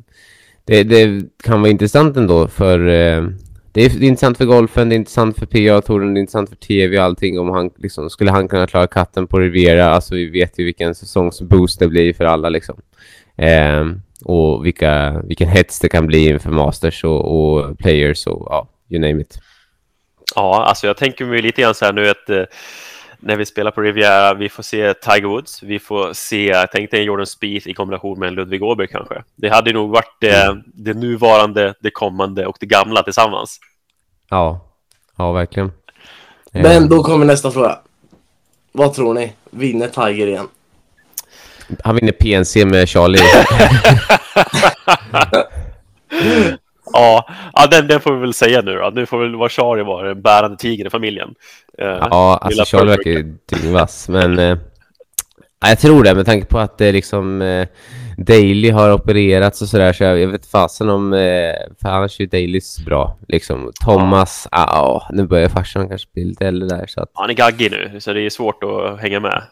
[0.64, 2.88] Det, det kan vara intressant ändå för...
[2.88, 3.24] Eh,
[3.72, 6.20] det, är, det är intressant för golfen, det är intressant för pa toren det är
[6.20, 7.38] intressant för TV och allting.
[7.38, 9.90] Om han, liksom, skulle han kunna klara katten på Riviera?
[9.90, 12.80] Alltså vi vet ju vilken säsongsboost det blir för alla liksom.
[13.36, 13.84] Eh,
[14.24, 19.00] och vilka, vilken hets det kan bli inför Masters och, och Players och ja, you
[19.00, 19.38] name it.
[20.34, 22.44] Ja, alltså jag tänker mig lite grann så här nu att eh,
[23.20, 26.98] när vi spelar på Riviera, vi får se Tiger Woods, vi får se, jag tänkte
[26.98, 29.22] en Jordan Spieth i kombination med en Ludvig Åberg kanske.
[29.36, 33.60] Det hade nog varit det, det nuvarande, det kommande och det gamla tillsammans.
[34.30, 34.60] Ja,
[35.16, 35.72] ja verkligen.
[36.52, 37.78] Eh, Men då kommer nästa fråga.
[38.72, 39.32] Vad tror ni?
[39.50, 40.48] Vinner Tiger igen?
[41.84, 43.18] Han vinner PNC med Charlie.
[47.10, 48.90] Ja, ja den, den får vi väl säga nu då.
[48.94, 51.34] Nu får väl Varsari vara den bärande tigern i familjen.
[51.78, 54.38] Eh, Ja, alltså Charlie verkar ju dyngvass, men...
[54.38, 54.58] Eh,
[55.60, 57.42] ja, jag tror det, med tanke på att det liksom...
[57.42, 57.68] Eh,
[58.18, 61.12] Daily har opererats och sådär, så jag, jag vet fasen om...
[61.12, 63.72] Eh, för annars är ju Dailys bra, liksom.
[63.84, 67.10] Thomas, ja, ah, nu börjar farsan kanske bli lite äldre där, så att...
[67.14, 69.42] Han är gaggig nu, så det är svårt att hänga med.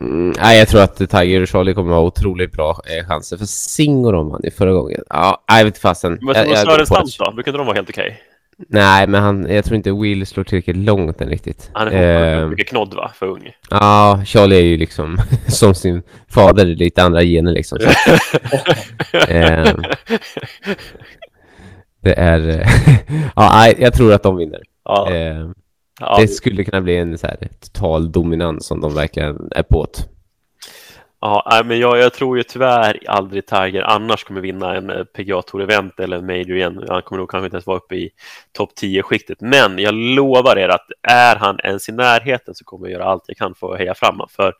[0.00, 3.44] Mm, nej, jag tror att Tiger och Charlie kommer ha otroligt bra eh, chanser, för
[3.44, 5.00] Sing och de vann ju förra gången.
[5.08, 6.18] Ja, jag vet fasen.
[6.22, 7.32] Men som Sören på att- Stam då?
[7.34, 8.20] Brukar inte de vara helt okej?
[8.68, 11.70] Nej, men han, jag tror inte Will slår tillräckligt långt än riktigt.
[11.72, 13.50] Han är Eh, mycket knodd va, för ung.
[13.70, 17.78] Ja, Charlie är ju liksom som sin fader, lite andra gener liksom.
[19.28, 19.82] Ehm,
[22.02, 22.48] det är...
[22.48, 22.68] eh,
[23.36, 24.60] ja, jag tror att de vinner.
[24.84, 25.54] Ja, Ehm,
[26.00, 29.86] ja, det skulle kunna bli en så här, total dominans som de verkligen är på.
[31.20, 35.40] ja, men jag, jag tror ju tyvärr aldrig Tiger annars kommer vinna en eh, PGA
[35.40, 36.84] Tour-event eller en Major igen.
[36.88, 38.10] Han kommer nog kanske inte ens vara uppe i
[38.52, 39.40] topp 10-skiktet.
[39.40, 43.24] Men jag lovar er att är han ens i närheten så kommer jag göra allt
[43.26, 44.20] jag kan för att heja fram.
[44.30, 44.54] För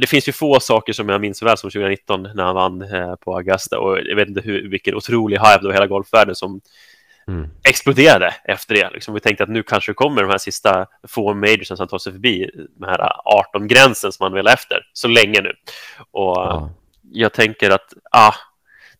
[0.00, 2.82] det finns ju få saker som jag minns så väl som 2019 när han vann
[2.82, 6.34] eh, på Augusta och jag vet inte hur, vilken otrolig hype det var hela golfvärlden
[6.34, 6.60] som
[7.26, 7.50] mm.
[7.64, 8.90] exploderade efter det.
[8.90, 12.12] Liksom, vi tänkte att nu kanske kommer de här sista få majorsen som tar sig
[12.12, 15.52] förbi den här 18-gränsen som man vill efter så länge nu.
[16.10, 16.70] Och ja.
[17.12, 18.34] jag tänker att ah,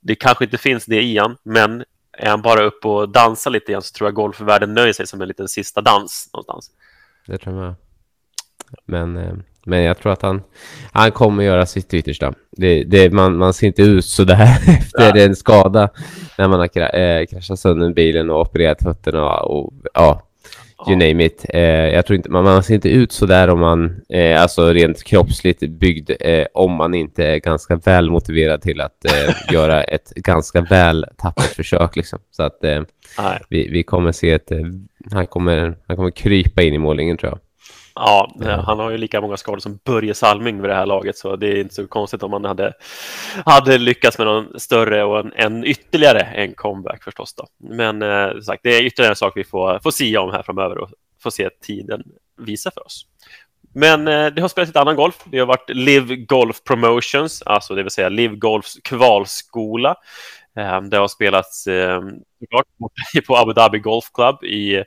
[0.01, 3.73] det kanske inte finns det i han, men är han bara upp och dansar lite
[3.73, 6.71] grann så tror jag golfvärlden nöjer sig som en liten sista dans någonstans.
[7.27, 7.75] Det tror jag
[8.85, 9.35] Men, eh,
[9.67, 10.43] men jag tror att han,
[10.93, 12.35] han kommer göra sitt yttersta.
[12.57, 14.43] Det, det, man, man ser inte ut så där
[14.79, 15.25] efter ja.
[15.25, 15.89] en skada
[16.39, 20.23] när man har äh, kraschat sönder bilen och opererat fötterna och ja,
[20.89, 21.47] you name it.
[21.49, 24.73] Eh, jag tror inte, man, man ser inte ut så där om man, eh, alltså
[24.73, 29.83] rent kroppsligt byggd, eh, om man inte är ganska väl motiverad till att eh, göra
[29.83, 31.97] ett ganska väl tappert försök.
[31.97, 32.19] Liksom.
[32.31, 32.83] Så att eh,
[33.49, 34.59] vi, vi kommer se ett, eh,
[35.13, 37.39] han, kommer, han kommer krypa in i målningen tror jag.
[37.95, 38.35] Ja,
[38.67, 41.47] han har ju lika många skador som Börje Salming vid det här laget så det
[41.47, 42.73] är inte så konstigt om han hade,
[43.47, 47.35] hade lyckats med någon större och en, en ytterligare en comeback förstås.
[47.35, 47.47] Då.
[47.59, 50.79] Men eh, sagt, det är ytterligare en sak vi får, får sia om här framöver
[50.79, 50.91] och
[51.23, 52.03] får se tiden
[52.39, 53.07] visa för oss.
[53.75, 55.25] Men eh, det har spelats lite annan golf.
[55.25, 59.95] Det har varit Live Golf Promotions, alltså det vill säga Live Golfs kvalskola.
[60.57, 62.11] Ehm, det har spelats ehm,
[63.27, 64.85] på Abu Dhabi Golf Club i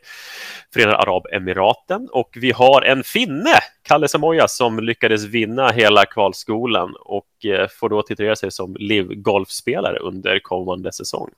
[0.74, 7.46] Förenade Arabemiraten och vi har en finne, Kalle Samoja, som lyckades vinna hela kvalskolan och
[7.46, 11.30] eh, får då titulera sig som Liv Golfspelare under kommande säsong.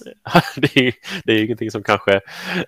[0.56, 2.20] Det är, det är ingenting som kanske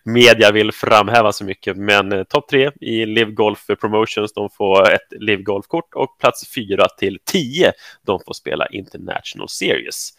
[0.04, 4.92] media vill framhäva så mycket, men eh, topp tre i Liv Golf Promotions, de får
[4.92, 7.72] ett Liv Golf-kort och plats fyra till tio,
[8.06, 10.12] de får spela International Series.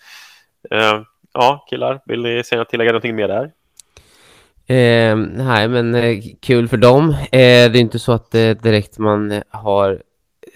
[0.73, 3.51] Uh, ja, killar, vill ni säga tillägga någonting mer där?
[4.67, 7.09] Eh, nej, men eh, kul för dem.
[7.09, 10.01] Eh, det är inte så att eh, direkt man har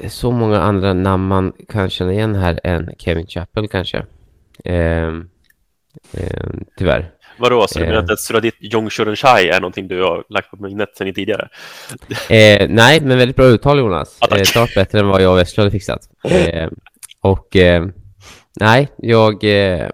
[0.07, 4.05] så många andra namn man kan känna igen här än Kevin Chappell kanske.
[4.63, 5.29] Ehm,
[6.77, 7.11] tyvärr.
[7.37, 10.97] Vadå, så du menar att Suradit Jongchuren Chai är någonting du har lagt på minnet
[10.97, 11.47] sedan tidigare?
[12.29, 14.17] Eh, nej, men väldigt bra uttal Jonas.
[14.21, 16.09] Ah, klart bättre än vad jag och Westlund hade fixat.
[16.23, 16.69] Eh,
[17.21, 17.55] och
[18.59, 19.43] Nej, jag...
[19.43, 19.89] Eh,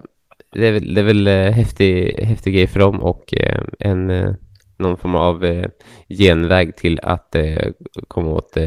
[0.56, 4.10] det är väl, det är väl eh, häftig, häftig grej för dem och eh, en,
[4.10, 4.34] eh,
[4.78, 5.66] någon form av eh,
[6.10, 7.68] genväg till att eh,
[8.08, 8.58] komma åt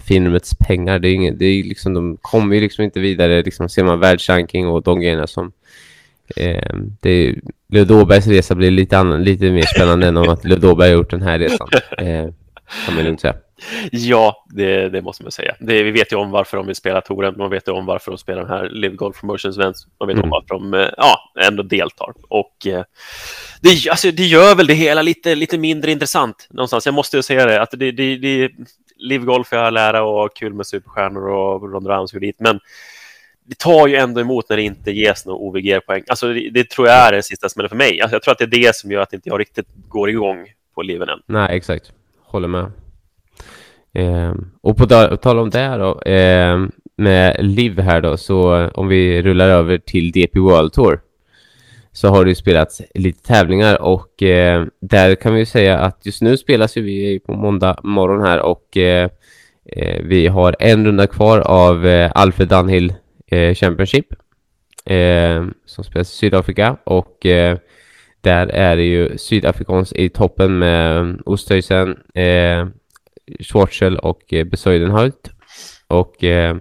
[0.00, 0.98] filmets pengar.
[0.98, 3.42] Det är, ingen, det är liksom, de kommer ju liksom inte vidare.
[3.42, 5.52] Liksom, ser man världsranking och de grejerna som...
[7.00, 7.40] det är,
[8.28, 11.38] resa blir lite, annan, lite mer spännande än om att Leo har gjort den här
[11.38, 11.68] resan.
[12.86, 13.34] kan man lugnt säga.
[13.90, 15.54] Ja, det, det, måste man säga.
[15.60, 17.34] Det, vi vet ju om varför de vill spela touren.
[17.38, 19.86] Man vet ju om varför de spelar den här Live Golf Promotions Events.
[20.00, 20.24] Man vet mm.
[20.24, 22.12] om varför de eh, ja, ändå deltar.
[22.28, 22.84] Och eh,
[23.60, 26.86] det, alltså, det gör väl det hela lite, lite mindre intressant någonstans.
[26.86, 27.62] Jag måste ju säga det.
[27.62, 28.50] Att det, det, det,
[28.96, 32.36] Live Golf är lära och kul med superstjärnor och Ronda Rousey och dit.
[32.38, 32.60] Men
[33.44, 36.02] det tar ju ändå emot när det inte ges några OVG-poäng.
[36.08, 38.00] Alltså, det, det, tror jag är den sista smällen för mig.
[38.00, 40.46] Alltså, jag tror att det är det som gör att inte jag riktigt går igång
[40.74, 41.18] på liven än.
[41.26, 41.92] Nej, exakt.
[42.22, 42.72] Håller med.
[43.96, 48.88] Eh, och på tal om det då, eh, med Liv här då, så eh, om
[48.88, 51.00] vi rullar över till DP World Tour
[51.92, 56.06] så har det ju spelats lite tävlingar och eh, där kan vi ju säga att
[56.06, 59.10] just nu spelas ju vi på måndag morgon här och eh,
[59.76, 62.94] eh vi har en runda kvar av eh, Alfred Dunhill
[63.26, 64.06] eh, Championship
[64.84, 67.16] ehm, som spelas i Sydafrika och
[68.20, 71.96] där är det ju Sydafrikans i toppen med Ostöjsen,
[73.40, 75.30] Schwarzel och eh, Besoidenhout.
[75.88, 76.56] Och eh,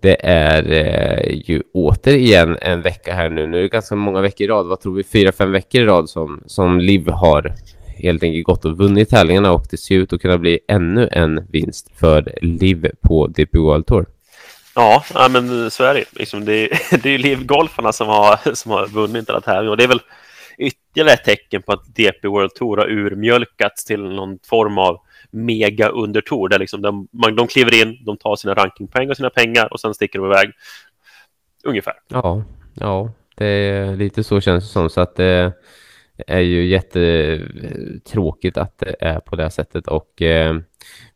[0.00, 3.46] det är eh, ju återigen en vecka här nu.
[3.46, 4.66] Nu är det ganska många veckor i rad.
[4.66, 5.04] Vad tror vi?
[5.04, 7.54] Fyra, fem veckor i rad som, som Liv har
[7.96, 11.46] helt enkelt gått och vunnit tävlingarna och det ser ut att kunna bli ännu en
[11.50, 14.06] vinst för Liv på DP World Tour.
[14.74, 16.04] Ja, ja men så är det.
[16.12, 16.68] Liksom, det, är,
[17.02, 20.02] det är ju Liv-golfarna som har, som har vunnit alla tävlingar och det är väl
[20.58, 25.00] ytterligare ett tecken på att DP World Tour har urmjölkats till någon form av
[25.34, 29.30] mega undertour där liksom de, man, de kliver in, de tar sina rankingpoäng och sina
[29.30, 30.52] pengar och sen sticker de iväg.
[31.64, 31.94] Ungefär.
[32.08, 34.90] Ja, ja, det är lite så känns det som.
[34.90, 35.52] Så att det
[36.26, 40.56] är ju jättetråkigt att det är på det sättet och eh,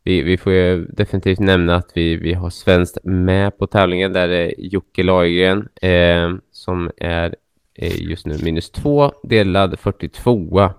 [0.02, 4.12] vi, vi får ju definitivt nämna att vi, vi har svenskt med på tävlingen.
[4.12, 7.34] Där är Jocke Lagergren eh, som är
[7.74, 10.70] eh, just nu minus två, delad 42.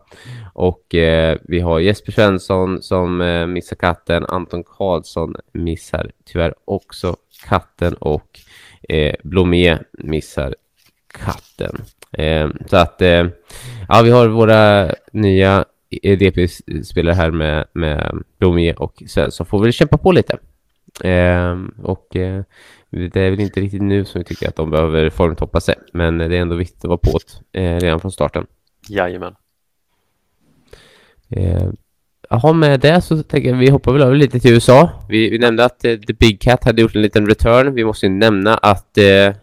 [0.60, 4.26] Och eh, vi har Jesper Svensson som eh, missar katten.
[4.26, 8.40] Anton Karlsson missar tyvärr också katten och
[8.90, 10.56] eh, Blomé missar
[11.14, 11.82] katten.
[12.12, 13.28] Eh, så att eh,
[13.88, 15.66] ja, vi har våra nya
[16.02, 20.38] DP-spelare här med, med Blomé och Svensson får väl kämpa på lite.
[21.04, 22.44] Eh, och eh,
[22.90, 25.76] det är väl inte riktigt nu som vi tycker att de behöver formtoppa sig.
[25.94, 27.20] Men det är ändå viktigt att vara på
[27.52, 28.46] det eh, redan från starten.
[28.90, 29.36] Jajamän.
[31.36, 31.70] Eh,
[32.30, 34.90] Jaha, med det så tänker jag vi hoppar väl över lite till USA.
[35.10, 37.74] Vi, vi nämnde att eh, The Big Cat hade gjort en liten return.
[37.74, 39.34] Vi måste ju nämna att eh,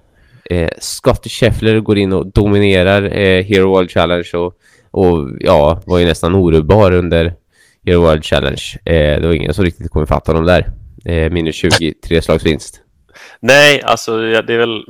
[0.51, 4.55] eh, Scott Scheffler går in och dominerar eh, Hero World Challenge och,
[4.91, 7.35] och ja, var ju nästan orubbar under
[7.87, 8.63] Hero World Challenge.
[8.85, 10.73] Eh, det var ingen som riktigt kom ifatt honom där.
[11.05, 12.81] Eh, minus 20, tre slags vinst.
[13.41, 14.85] Nej, alltså ja, det är väl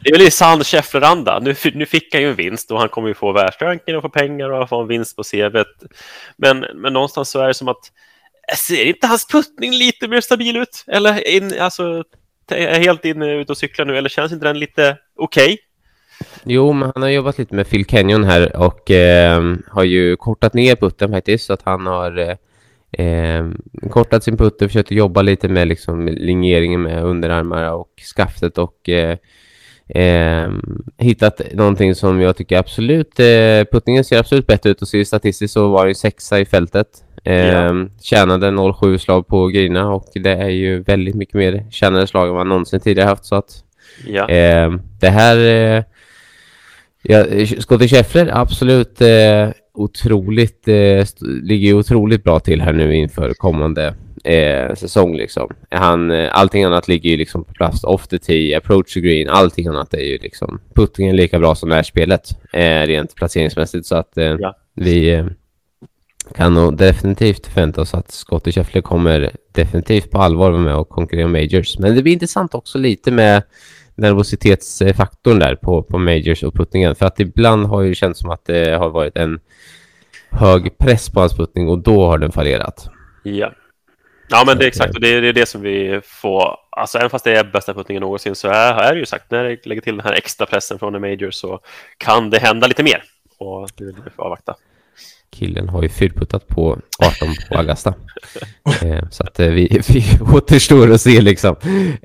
[0.00, 1.38] det är väl i sann Scheffler-anda.
[1.38, 4.08] Nu, nu fick han ju en vinst och han kommer ju få världsranken och få
[4.08, 5.64] pengar och få en vinst på cv.
[6.36, 7.92] Men, men någonstans så är det som att
[8.52, 10.84] eh, ser inte hans puttning lite mer stabil ut?
[10.86, 12.04] Eller in, alltså,
[12.50, 15.44] är helt inne ute och cyklar nu, eller känns inte den lite okej?
[15.44, 15.58] Okay?
[16.44, 20.54] Jo, men han har jobbat lite med Phil Kenyon här och eh, har ju kortat
[20.54, 22.36] ner putten faktiskt så att han har eh,
[22.92, 23.46] Eh,
[23.90, 29.16] kortat sin putter, försökt jobba lite med liksom linjeringen med underarmar och skaftet och eh,
[29.88, 30.50] eh,
[30.98, 35.54] hittat någonting som jag tycker absolut, eh, puttningen ser absolut bättre ut och ser statistiskt
[35.54, 36.88] så var det sexa i fältet.
[37.24, 37.86] Eh, ja.
[38.02, 42.34] Tjänade 0,7 slag på grina och det är ju väldigt mycket mer tjänade slag än
[42.34, 43.64] man någonsin tidigare haft så att
[44.06, 44.28] ja.
[44.28, 45.84] eh, det här eh,
[47.02, 47.24] ja,
[47.60, 51.06] Scottie Scheffler absolut eh, otroligt, eh,
[51.42, 53.94] ligger otroligt bra till här nu inför kommande
[54.24, 55.50] eh, säsong liksom.
[55.70, 59.28] Han, eh, allting annat ligger ju liksom på plats, off the tee, approach to green,
[59.28, 63.86] allting annat är ju liksom puttingen lika bra som det här spelet eh, rent placeringsmässigt
[63.86, 64.56] så att eh, ja.
[64.74, 65.26] vi eh,
[66.34, 70.88] kan nog definitivt förvänta oss att Scottie Scheffler kommer definitivt på allvar vara med och
[70.88, 71.78] konkurrera om majors.
[71.78, 73.42] Men det blir intressant också lite med
[73.94, 76.94] nervositetsfaktorn där på, på majors och puttningen.
[76.94, 79.40] För att ibland har ju känts som att det har varit en
[80.30, 82.88] hög press på hans puttning och då har den fallerat.
[83.22, 83.52] Ja.
[84.28, 84.94] Ja, men det är exakt.
[84.94, 86.56] Och det är, det är det som vi får.
[86.70, 89.44] Alltså, även fast det är bästa puttningen någonsin så är, är det ju sagt, när
[89.44, 91.60] det lägger till den här extra pressen från en major så
[91.96, 93.02] kan det hända lite mer.
[93.38, 94.54] Och det vill vi får avvakta.
[95.30, 97.94] Killen har ju fyrputtat på 18 på Augusta.
[98.82, 101.56] eh, så att eh, vi, vi återstår att se liksom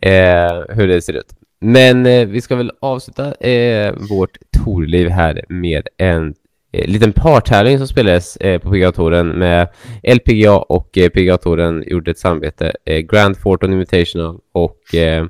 [0.02, 1.34] eh, hur det ser ut.
[1.60, 6.34] Men eh, vi ska väl avsluta eh, vårt torliv här med en
[6.72, 9.68] eh, liten partävling som spelades eh, på PGA-touren med
[10.03, 15.26] LPGA och eh, PGA-touren gjorde ett samarbete, eh, Grand Forton Invitational och eh,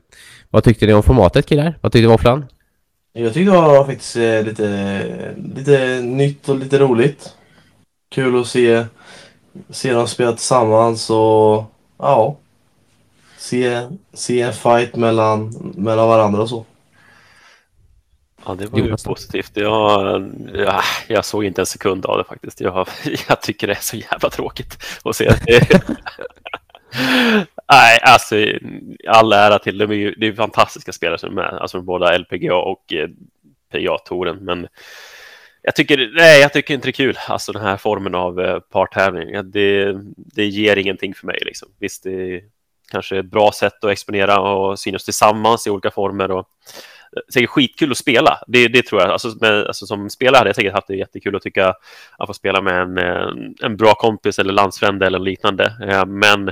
[0.49, 1.79] vad tyckte ni om formatet killar?
[1.81, 2.45] Vad tyckte Våfflan?
[3.13, 5.13] Jag tyckte det var faktiskt eh, lite,
[5.55, 7.29] lite nytt och lite roligt.
[8.09, 8.85] Kul att se,
[9.69, 11.63] se dem spela tillsammans och
[11.97, 12.37] ja,
[13.47, 16.65] se, se en fight mellan, mellan varandra och så.
[18.45, 19.03] Ja, det var ju Jonas.
[19.03, 19.51] positivt.
[19.53, 22.61] Jag, ja, jag såg inte en sekund av det faktiskt.
[22.61, 22.87] Jag,
[23.29, 25.81] jag tycker det är så jävla tråkigt att se det.
[27.71, 28.35] Nej, alltså
[29.07, 29.89] all ära till dem.
[29.89, 33.09] Det är ju det är fantastiska spelare som är med, alltså båda LPGA och eh,
[33.71, 34.37] PGA-touren.
[34.41, 34.67] Men
[35.61, 38.59] jag tycker, nej, jag tycker inte det är kul, alltså den här formen av eh,
[38.59, 39.51] partävling.
[39.51, 41.39] Det, det ger ingenting för mig.
[41.45, 41.69] Liksom.
[41.79, 42.43] Visst, det
[42.91, 46.31] kanske ett bra sätt att exponera och synas tillsammans i olika former.
[46.31, 46.49] Och,
[47.15, 48.39] eh, säkert skitkul att spela.
[48.47, 49.11] Det, det tror jag.
[49.11, 51.73] Alltså, med, alltså, som spelare hade jag säkert haft det jättekul att tycka
[52.17, 53.29] att få spela med en, eh,
[53.61, 55.73] en, bra kompis eller landsfrände eller liknande.
[55.89, 56.51] Eh, men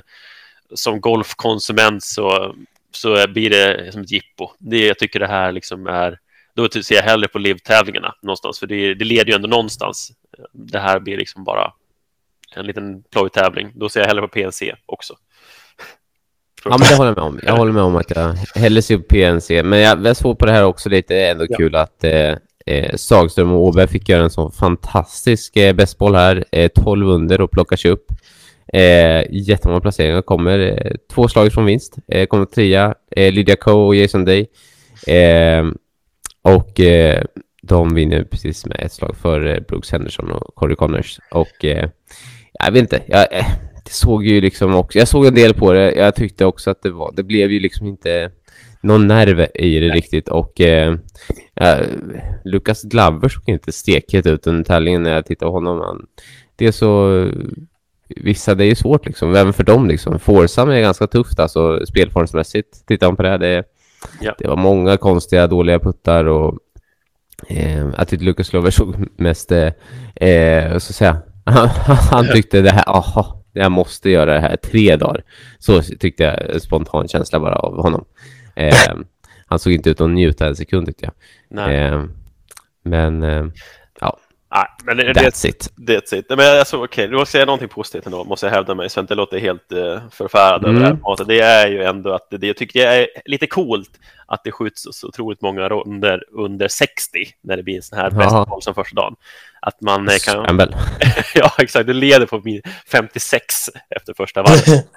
[0.73, 2.55] som golfkonsument så,
[2.91, 4.51] så blir det som ett jippo.
[4.57, 6.19] Det, jag tycker det här liksom är
[6.55, 10.11] då ser jag hellre på LIV-tävlingarna någonstans, för det, det, leder ju ändå någonstans.
[10.51, 11.73] Det här blir liksom bara
[12.55, 13.71] en liten plojtävling.
[13.75, 15.17] Då ser jag hellre på PNC också.
[16.69, 17.39] Ja, men det håller jag med om.
[17.43, 19.63] Jag håller med om att jag hellre ser på PNC.
[19.63, 21.13] Men jag, jag såg på det här också lite.
[21.13, 21.57] Det är ändå ja.
[21.57, 22.35] kul att eh,
[22.65, 26.45] eh, Sagström och Åberg fick göra en sån fantastisk eh, bästboll här.
[26.51, 28.11] Eh, 12 under och plocka sig upp.
[28.73, 30.21] Eh, jättemånga placeringar.
[30.21, 31.95] Kommer eh, två slag från vinst.
[32.07, 32.95] Eh, kommer trea.
[33.11, 34.47] Eh, Lydia Coe och Jason Day.
[35.07, 35.65] Eh,
[36.41, 37.23] och eh,
[37.61, 41.19] de vinner precis med ett slag för eh, Brooks Henderson och Corey Connors.
[41.31, 41.65] Och
[42.63, 43.27] jag vet inte, jag
[43.85, 45.91] eh, såg ju liksom också, jag såg en del på det.
[45.91, 48.31] Jag tyckte också att det var, det blev ju liksom inte
[48.81, 49.97] någon nerv i det Nej.
[49.97, 50.27] riktigt.
[50.29, 50.95] Och eh,
[52.45, 55.79] Lucas Glover såg inte stekhet ut under tävlingen när jag tittade på honom.
[55.79, 56.05] Han,
[56.55, 57.25] det är så...
[58.07, 60.19] Vissa, det är ju svårt liksom, även för dem liksom.
[60.19, 62.87] Forsam är ganska tufft alltså spelformsmässigt.
[62.87, 63.63] Tittar man på det här, det
[64.21, 64.35] Ja.
[64.37, 66.57] Det var många konstiga, dåliga puttar och
[67.47, 69.71] eh, att Lucas Lover såg mest, eh,
[70.15, 71.69] eh så att säga, han,
[72.11, 75.23] han tyckte det här, aha, jag måste göra det här tre dagar.
[75.59, 78.05] Så tyckte jag, spontan känsla bara av honom.
[78.55, 78.75] Eh,
[79.45, 81.11] han såg inte ut att njuta en sekund tyckte
[81.49, 81.73] jag.
[81.73, 82.03] Eh,
[82.83, 83.45] men, eh.
[84.53, 85.73] Nej, men det, det, That's it.
[85.77, 86.25] that's it.
[86.29, 89.03] Men alltså, okej, du måste säga någonting positivt ändå, måste jag hävda mig, så jag
[89.03, 90.81] inte låter helt uh, förfärad över Mm.
[90.81, 90.87] det
[91.17, 91.25] här.
[91.25, 93.89] Det är ju ändå att det, jag tycker det är lite coolt
[94.27, 96.95] att det skjuts så, otroligt många ronder under 60
[97.43, 99.15] när det blir en sån här boll som första dagen.
[99.61, 100.45] Att man eh, kan...
[101.35, 101.87] Ja, exakt.
[101.87, 103.55] Du leder på min 56
[103.89, 104.85] efter första varvet.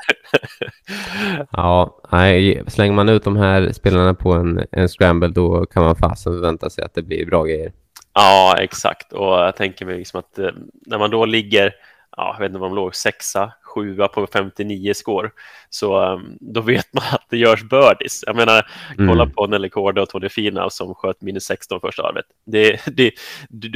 [1.50, 5.96] Ja, nej, slänger man ut de här spelarna på en, en scramble då kan man
[5.96, 7.72] fasen förvänta sig att det blir bra grejer.
[8.20, 9.12] Ja, exakt.
[9.12, 10.50] Och jag tänker mig liksom att eh,
[10.86, 11.72] när man då ligger,
[12.16, 15.30] ja, jag vet inte vad de låg, sexa, sjua på 59 score,
[15.70, 18.24] så eh, då vet man att det görs birdies.
[18.26, 18.66] Jag menar,
[18.98, 19.08] Mm.
[19.08, 22.26] kolla på Nelly Korda och Tony Finau som sköt minus 16 första varvet.
[22.46, 23.12] Det, det,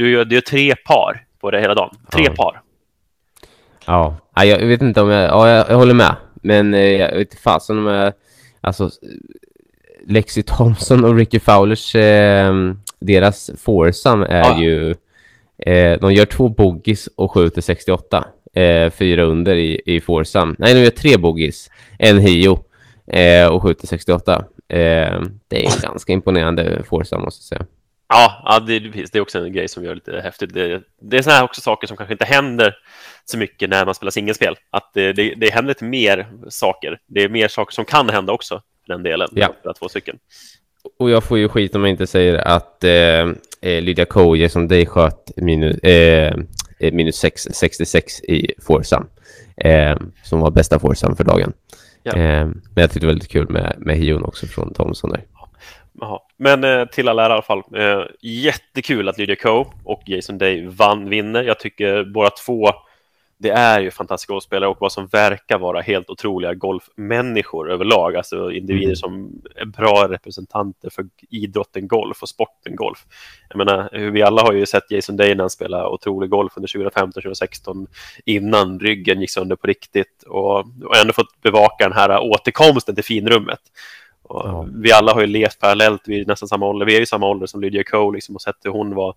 [0.03, 1.95] gör, du gör tre par på det hela dagen.
[2.11, 2.33] Tre Ja.
[2.35, 2.61] par.
[3.85, 5.29] Ja, jag vet inte om jag...
[5.29, 6.15] Ja, jag, jag håller med.
[6.35, 8.13] Men eh, jag vet inte fasen om jag...
[8.61, 8.89] Alltså,
[10.07, 12.53] Lexi Thompson och Ricky Fowlers, eh,
[13.05, 14.61] deras foursome är Ja.
[14.61, 14.95] ju...
[15.57, 18.27] Eh, de gör två bogeys och skjuter 68.
[18.53, 20.55] Eh, fyra under i, i foursome.
[20.59, 21.69] Nej, de gör tre bogeys.
[21.99, 22.59] En hio
[23.07, 24.45] eh, och skjuter 68.
[24.69, 27.67] Eh, det är ganska imponerande foursome, måste jag säga.
[28.07, 30.53] Ja, ja det, det är också en grej som gör det lite häftigt.
[30.53, 32.75] Det, det är såna här också saker som kanske inte händer
[33.25, 34.55] så mycket när man spelar singelspel.
[34.69, 36.99] Att det, det, det händer lite mer saker.
[37.07, 39.29] Det är mer saker som kan hända också, för den delen.
[39.31, 39.53] Ja.
[39.59, 40.17] spelar Två stycken.
[40.99, 42.91] Och jag får ju skit om jag inte säger att eh,
[43.61, 46.33] eh, Lydia Koje som dig sköt minus, eh,
[46.79, 49.05] eh, minus 6, 66 i foursome.
[49.57, 51.53] Eh, som var bästa foursome för dagen.
[52.03, 52.11] Ja.
[52.11, 55.21] Eh, men jag tyckte det var lite kul med, med hion också från Thomson där.
[55.99, 56.19] Jaha.
[56.37, 57.63] Men eh, till alla ära i alla fall.
[57.75, 61.43] Eh, jättekul att Lydia Ko och Jason Day vann, vinner.
[61.43, 62.69] Jag tycker båda två,
[63.43, 68.15] det är ju fantastiska golfspelare och vad som verkar vara helt otroliga golfmänniskor överlag.
[68.15, 68.95] Alltså individer Mm.
[68.95, 72.99] som är bra representanter för idrotten golf och sporten golf.
[73.49, 76.67] Jag menar, vi alla har ju sett Jason Day när han spelade otrolig golf under
[76.67, 77.87] 2015-2016
[78.25, 83.03] innan ryggen gick sönder på riktigt och, och ändå fått bevaka den här återkomsten till
[83.03, 83.61] finrummet.
[84.29, 84.67] Ja.
[84.73, 86.85] Vi alla har ju levt parallellt, vi är nästan samma ålder.
[86.85, 89.15] Vi är ju samma ålder som Lydia Ko liksom, och sett hur hon var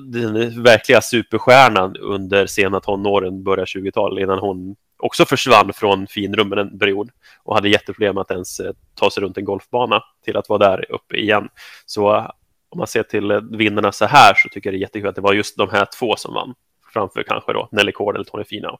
[0.00, 6.78] den verkliga superstjärnan under sena tonåren, början 20-tal, innan hon också försvann från finrummen en
[6.78, 7.10] period
[7.42, 10.92] och hade jätteproblem att ens eh, ta sig runt en golfbana till att vara där
[10.92, 11.48] uppe igen.
[11.86, 12.30] Så eh,
[12.68, 15.14] om man ser till eh, vinnarna så här så tycker jag det är jättekul att
[15.14, 16.54] det var just de här två som vann
[16.92, 18.78] framför kanske då Nelly Cord eller Tony Finau.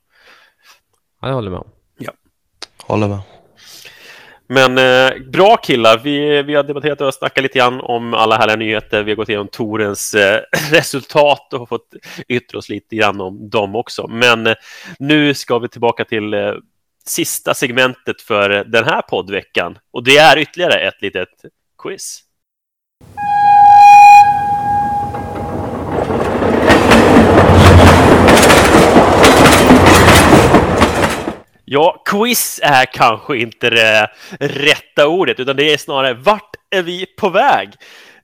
[1.20, 1.64] Ja, jag håller med.
[2.86, 3.20] Håller med.
[4.50, 8.56] Men eh, bra killar, vi, vi har debatterat och snackat lite grann om alla härliga
[8.56, 9.02] nyheter.
[9.02, 10.40] Vi har gått igenom Torens eh,
[10.70, 11.94] resultat och fått
[12.28, 14.06] yttra oss lite grann om dem också.
[14.08, 14.54] Men eh,
[14.98, 16.52] nu ska vi tillbaka till eh,
[17.04, 19.78] sista segmentet för den här poddveckan.
[19.90, 21.28] Och det är ytterligare ett litet
[21.82, 22.27] quiz.
[31.70, 34.10] Ja, quiz är kanske inte det
[34.40, 37.70] rätta ordet, utan det är snarare vart är vi på väg?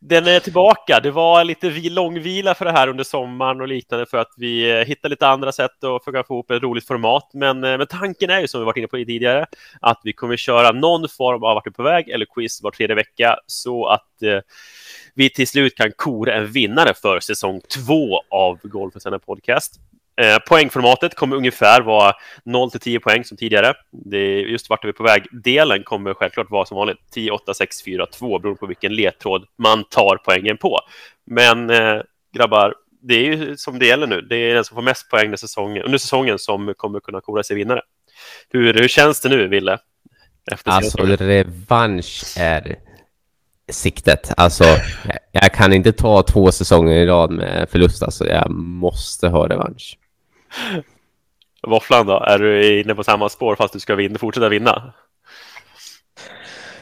[0.00, 1.00] Den är tillbaka.
[1.02, 4.86] Det var lite långvila för det här under sommaren och liknande för att vi eh,
[4.86, 7.30] hittade lite andra sätt att försöka få ihop ett roligt format.
[7.32, 9.46] Men, eh, men tanken är ju som vi varit inne på tidigare
[9.80, 12.96] att vi kommer köra någon form av vart är på väg eller quiz var tredje
[12.96, 14.38] vecka så att eh,
[15.14, 19.80] vi till slut kan kora en vinnare för säsong två av Golfens enda podcast.
[20.20, 22.12] Eh, poängformatet kommer ungefär vara
[22.44, 23.74] 0 till 10 poäng som tidigare.
[23.90, 25.26] Det är just vart är vi på väg.
[25.32, 29.46] Delen kommer självklart vara som vanligt 10, 8, 6, 4, 2 beroende på vilken ledtråd
[29.58, 30.80] man tar poängen på.
[31.26, 32.00] Men eh,
[32.36, 34.20] grabbar, det är ju som det gäller nu.
[34.20, 37.42] Det är den som får mest poäng under säsongen, under säsongen som kommer kunna kora
[37.42, 37.82] sig vinnare.
[38.50, 39.78] Hur, hur känns det nu, Ville?
[40.52, 42.76] Efter Alltså, revansch är
[43.68, 44.32] siktet.
[44.36, 44.64] Alltså,
[45.04, 48.02] jag, jag kan inte ta två säsonger i rad med förlust.
[48.02, 49.98] Alltså, jag måste ha revansch.
[51.62, 52.20] Våfflan då?
[52.20, 54.92] Är du inne på samma spår fast du ska vinna, fortsätta vinna?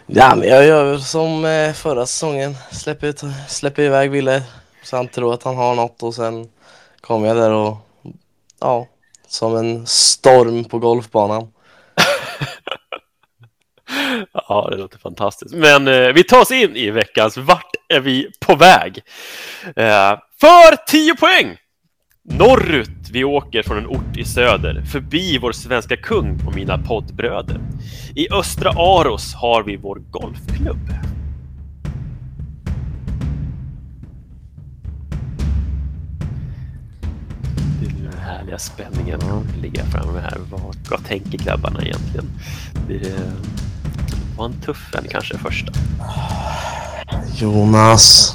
[0.06, 2.54] Ja, men jag gör väl som eh, förra säsongen.
[2.72, 4.42] Släpper, ut, släpper iväg Ville
[4.82, 6.48] så han tror att han har något och sen
[7.00, 7.76] kommer jag där och
[8.60, 8.86] ja,
[9.26, 11.52] som en storm på golfbanan.
[14.32, 15.54] Ja, det låter fantastiskt.
[15.54, 19.02] Men eh, vi tar oss in i veckans Vart är vi på väg?
[19.76, 21.56] Eh, för 10 poäng!
[22.24, 23.10] Norrut.
[23.12, 27.60] Vi åker från en ort i söder, förbi vår svenska kung och mina poddbröder.
[28.14, 30.94] I östra Aros har vi vår golfklubb.
[37.80, 39.20] Det är den härliga spänningen
[39.62, 40.38] ligger framme här.
[40.50, 42.30] Vad, vad tänker grabbarna egentligen?
[42.86, 43.32] Blir det
[44.36, 45.72] var en tuff en kanske första.
[47.36, 48.34] Jonas.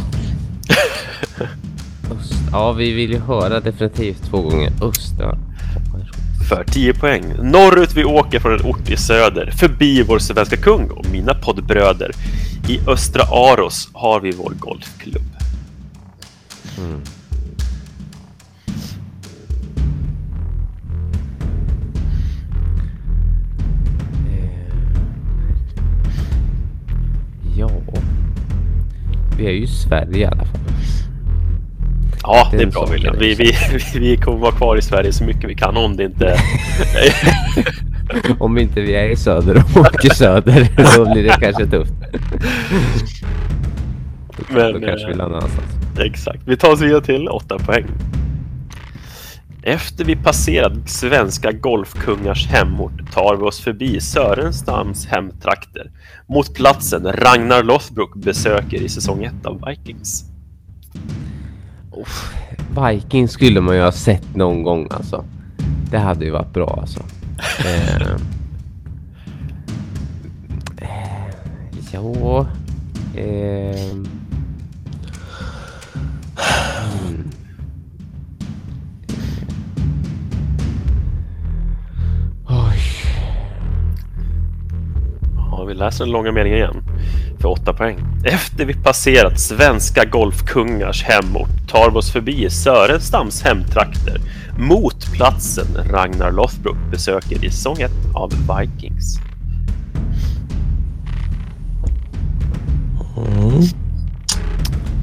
[2.12, 5.38] Öst Ja, vi vill ju höra definitivt två gånger östra.
[6.49, 7.24] För 10 poäng.
[7.41, 12.12] Norrut vi åker från en ort i söder, förbi vår svenska kung och mina poddbröder.
[12.70, 15.24] I östra Aros har vi vår golfklubb.
[16.78, 17.01] Mm.
[24.28, 24.74] Eh,
[27.58, 27.70] Ja.
[29.38, 30.66] Vi är ju i Sverige i alla fall.
[32.28, 33.15] Ja, det är Den bra William.
[33.15, 33.53] är Vi, vi,
[33.99, 36.38] vi kommer vara kvar i Sverige så mycket vi kan om det inte...
[38.39, 40.67] Om inte vi är i söder och åker söder,
[40.97, 41.93] då blir det kanske tufft.
[44.49, 45.99] Men, då kanske vi eh, landar någonstans.
[45.99, 46.39] Exakt.
[46.45, 47.86] Vi tar oss vidare till 8 poäng.
[49.63, 55.91] Efter vi passerat svenska golfkungars hemort tar vi oss förbi Sörensstams hemtrakter
[56.28, 60.25] mot platsen Ragnar Lothbrok besöker i säsong 1 av Vikings.
[62.87, 65.25] Vikings skulle man ju ha sett någon gång alltså.
[65.91, 66.99] Det hade ju varit bra alltså.
[67.65, 68.11] eh,
[70.77, 70.97] eh,
[71.91, 72.47] ja.
[73.15, 73.91] Eh,
[77.05, 77.31] mm.
[82.47, 82.81] Oj.
[85.67, 86.83] Vi läser den långa meningen igen.
[87.41, 87.99] För 8 poäng.
[88.25, 94.21] Efter vi passerat svenska golfkungars hemort tar vi oss förbi Sörenstams hemtrakter
[94.59, 99.19] mot platsen Ragnar Lothbrok besöker i säsong 1 av Vikings.
[103.17, 103.61] Mm.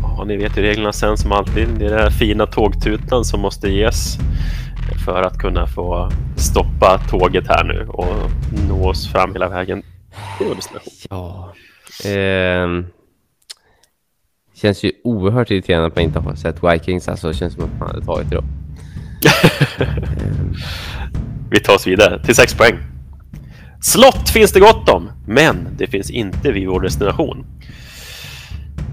[0.02, 1.68] Ja, ni vet ju reglerna sen som alltid.
[1.78, 4.18] Det är den här fina tågtutan som måste ges
[5.04, 8.30] för att kunna få stoppa tåget här nu och
[8.68, 9.82] nå oss fram hela vägen
[10.38, 10.92] till vår destination.
[11.10, 11.52] Ja.
[12.04, 12.84] Eh,
[14.54, 17.08] känns ju oerhört irriterande att man inte har sett Vikings.
[17.08, 18.44] Alltså det känns som att man hade tagit det då.
[21.50, 22.78] Vi tar oss vidare till 6 poäng.
[23.82, 27.46] Slott finns det gott om, men det finns inte vid vår destination.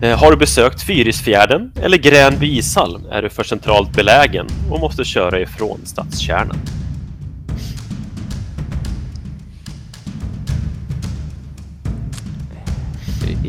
[0.02, 5.04] Eh, har du besökt Fyrisfjärden eller Gränby ishall är du för centralt belägen och måste
[5.04, 6.58] köra ifrån stadskärnan.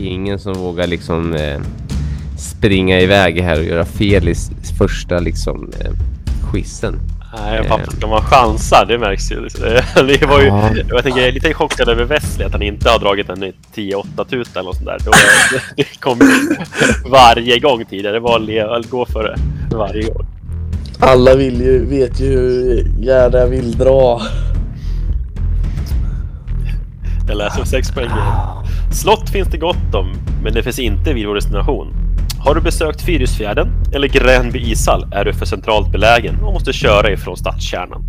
[0.02, 1.60] Är ingen som vågar liksom eh,
[2.38, 4.34] springa iväg här och göra fel i
[4.78, 5.90] första liksom eh,
[6.52, 6.98] quizen.
[7.44, 7.70] Nej, Eh.
[7.70, 8.84] varför ska man chansa?
[8.84, 9.36] Det märks ju.
[9.36, 10.70] Eh, Det var ju Ja.
[10.88, 13.52] jag, tänker, jag är lite chockad över Wesley att han inte har dragit en i
[13.74, 14.98] 10-8 tuta eller något sånt där.
[15.04, 15.10] Då,
[15.76, 16.26] det kommer
[17.10, 18.12] varje gång tidigare.
[18.14, 19.36] Det var att gå för
[19.70, 20.26] det varje gång.
[21.00, 24.22] Alla vill ju, vet ju hur gärna jag vill dra.
[27.28, 28.08] Jag läser 6 poäng.
[28.92, 30.12] Slott finns det gott om,
[30.42, 31.94] men det finns inte vid vår destination.
[32.38, 37.10] Har du besökt Fyrisfjärden eller Gränby ishall är du för centralt belägen och måste köra
[37.10, 38.04] ifrån stadskärnan.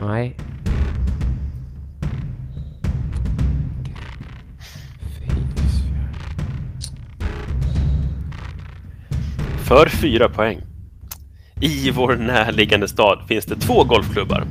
[0.00, 0.36] Nej.
[9.58, 10.67] För 4 poäng.
[11.60, 14.44] I vår närliggande stad finns det två golfklubbar.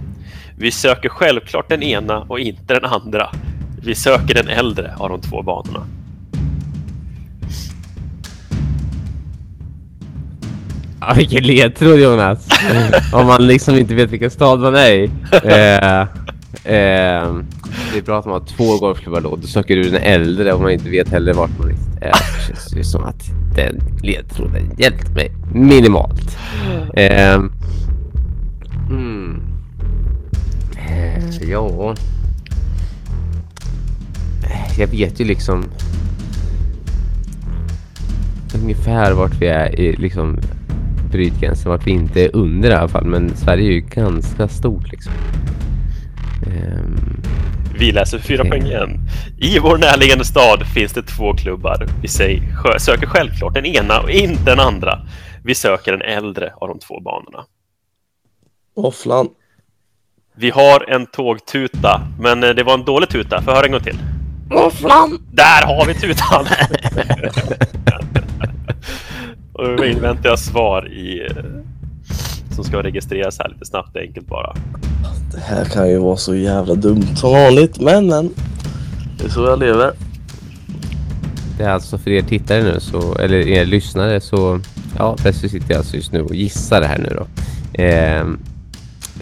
[0.57, 3.29] Vi söker självklart den ena och inte den andra.
[3.83, 5.85] Vi söker den äldre av de två banorna.
[10.99, 12.47] Ja, vilken ledtråd Jonas!
[13.13, 15.11] Om man liksom inte vet vilken stad man är i.
[15.43, 16.07] Eh,
[16.67, 17.35] eh,
[17.93, 19.35] det är bra att man har två golfklubbar då.
[19.35, 22.07] Då söker du den äldre om man inte vet heller vart man riktigt är.
[22.07, 23.23] Ehm, det känns ju som att
[23.55, 26.37] den ledtråden hjälpt mig minimalt.
[26.93, 27.39] Eh,
[28.89, 29.41] mm.
[30.77, 31.95] eh, ja...
[34.77, 35.63] Jag vet ju liksom
[38.63, 40.37] ungefär vart vi är i liksom
[41.11, 43.05] brytgränsen, vart vi inte är under i alla fall.
[43.05, 45.13] Men Sverige är ju ganska stort liksom.
[46.57, 47.21] Ehm,
[47.79, 48.49] Vi läser fyra Okej.
[48.51, 48.99] poäng igen.
[49.39, 51.87] I vår närliggande stad finns det två klubbar.
[52.01, 52.07] Vi
[52.79, 54.99] söker självklart den ena och inte den andra.
[55.43, 57.45] Vi söker den äldre av de två banorna.
[58.75, 59.29] Våfflan.
[60.35, 63.41] Vi har en tågtuta, men eh, det var en dålig tuta.
[63.41, 63.97] Får jag höra en gång till?
[64.49, 65.19] Våfflan!
[65.31, 66.45] Där har vi tutan!
[69.53, 71.43] och nu inväntar jag svar i, eh,
[72.55, 74.55] som ska registreras här lite snabbt och enkelt bara.
[75.31, 78.29] Det här kan ju vara så jävla dumt som vanligt, men men.
[79.17, 79.91] Det är så jag lever.
[81.57, 84.59] det är alltså för er tittare nu, så, eller er lyssnare, så
[84.97, 87.27] ja, Wesley sitter jag alltså just nu och gissar det här nu då.
[87.83, 88.25] Eh,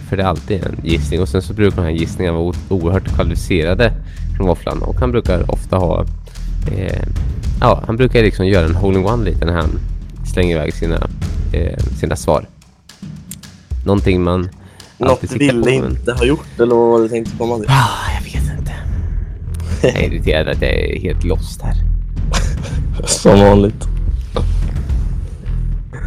[0.08, 3.14] för det är alltid en gissning och sen så brukar de här gissningarna vara oerhört
[3.14, 3.92] kvalificerade
[4.36, 6.06] från våfflan och han brukar ofta ha
[6.72, 7.02] Eh,
[7.60, 9.78] ja, han brukar liksom göra en hole-in-one lite när han
[10.32, 11.08] slänger iväg sina,
[11.52, 12.46] eh, sina svar.
[13.84, 14.48] Någonting man
[14.98, 17.66] något siktar Ville inte har gjort eller vad det tänkte komma till?
[17.68, 18.72] Ah, jag vet inte.
[19.82, 21.74] Jag är irriterad att jag är helt lost här.
[23.04, 23.88] Som vanligt.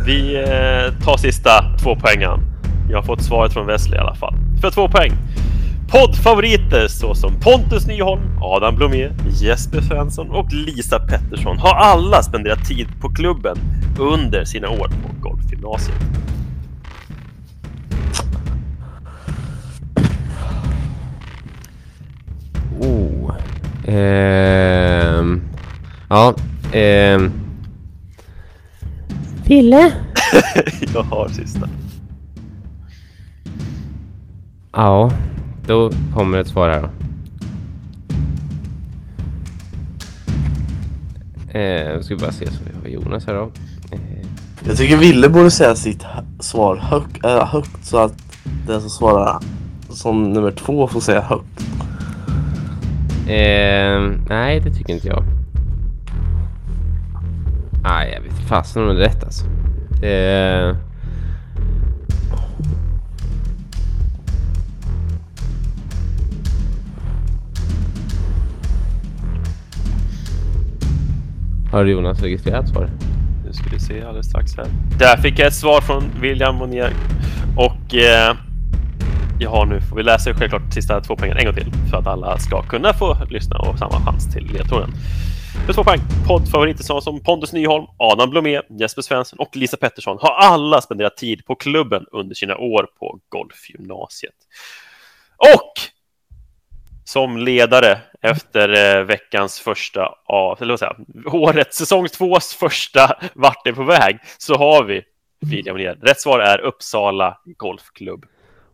[0.06, 2.40] Vi eh, tar sista två poängen.
[2.90, 4.36] Jag har fått svaret från Wesley i alla fall.
[4.62, 5.12] För två poäng.
[5.92, 12.88] Poddfavoriter såsom Pontus Nyholm, Adam Blomé, Jesper Svensson och Lisa Pettersson har alla spenderat tid
[13.02, 13.58] på klubben
[14.00, 15.98] under sina år på golfgymnasiet.
[23.92, 25.42] Ehm.
[26.10, 26.36] Ja.
[26.74, 27.32] Ehm.
[29.46, 29.94] Ville?
[30.94, 31.70] Jag har sista.
[34.72, 35.12] Ja.
[35.68, 36.90] Då kommer ett svar här då.
[41.60, 43.52] Eh, ska vi bara se så vi har Jonas här då.
[43.92, 44.00] Eh,
[44.68, 46.06] Jag tycker Ville borde säga sitt
[46.40, 48.14] svar hög, äh, högt så att
[48.68, 49.40] den som svarar
[49.90, 51.46] som nummer två får säga högt
[53.30, 55.24] eh, nej, det tycker inte jag.
[57.84, 59.46] Nej, jag vet fasen om det är rätt alltså.
[60.06, 60.76] Eh,
[71.72, 72.90] har Jonas registrerat svar?
[73.46, 74.68] Nu ska vi se alldeles strax här.
[75.00, 76.94] Där fick jag ett svar från William Monier.
[77.56, 78.36] Och eh,
[79.40, 82.08] jag har nu, får vi läsa självklart sista två poängen en gång till för att
[82.08, 84.90] alla ska kunna få lyssna och samma chans till ledtråden.
[85.66, 86.00] För två poäng.
[86.28, 91.46] Poddfavoriter som, Pontus Nyholm, Adam Blomé, Jesper Svensson och Lisa Pettersson har alla spenderat tid
[91.46, 94.36] på klubben under sina år på golfgymnasiet.
[95.38, 95.74] Och
[97.04, 103.20] som ledare efter eh, veckans första av, eller vad säger jag, årets, säsong tvås första
[103.34, 105.04] Vart är på väg, så har vi
[105.42, 105.96] William Ner.
[106.02, 108.26] Rätt svar är Uppsala Golfklubb.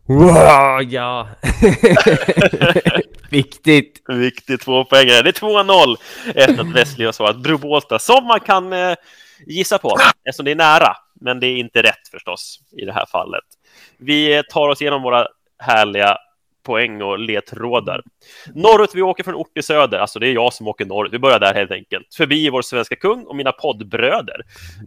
[0.08, 1.28] Wow, ja!
[3.30, 4.02] Viktigt!
[4.08, 5.06] Viktigt två poäng.
[5.06, 5.96] Det är 2-0
[6.34, 8.94] efter att Wesley har svarat Brobolta, som man kan eh,
[9.46, 10.96] gissa på eftersom det är nära.
[11.20, 13.44] Men det är inte rätt förstås i det här fallet.
[13.98, 15.26] Vi eh, tar oss igenom våra
[15.58, 16.16] härliga
[16.66, 18.02] poäng och ledtrådar.
[18.54, 21.12] Norrut, vi åker från ort i söder, alltså det är jag som åker norrut.
[21.12, 22.14] Vi börjar där helt enkelt.
[22.14, 24.40] Förbi vår svenska kung och mina poddbröder.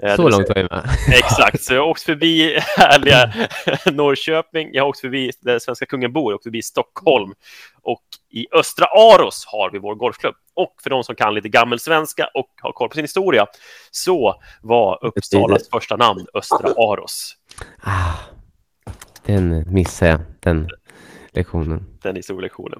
[0.03, 0.89] Eh, Så långt var jag med.
[1.13, 3.33] Exakt, så jag har åkt förbi härliga
[3.91, 7.33] Norrköping, jag har åkt förbi där svenska kungen bor, jag har åkt förbi Stockholm
[7.81, 10.35] och i Östra Aros har vi vår golfklubb.
[10.53, 13.45] Och för de som kan lite gammelsvenska och har koll på sin historia
[13.91, 17.35] så var Uppsalas första namn Östra Aros.
[17.81, 18.13] Ah,
[19.25, 20.69] den missade jag, den
[21.31, 21.85] lektionen.
[22.01, 22.79] den historielektionen.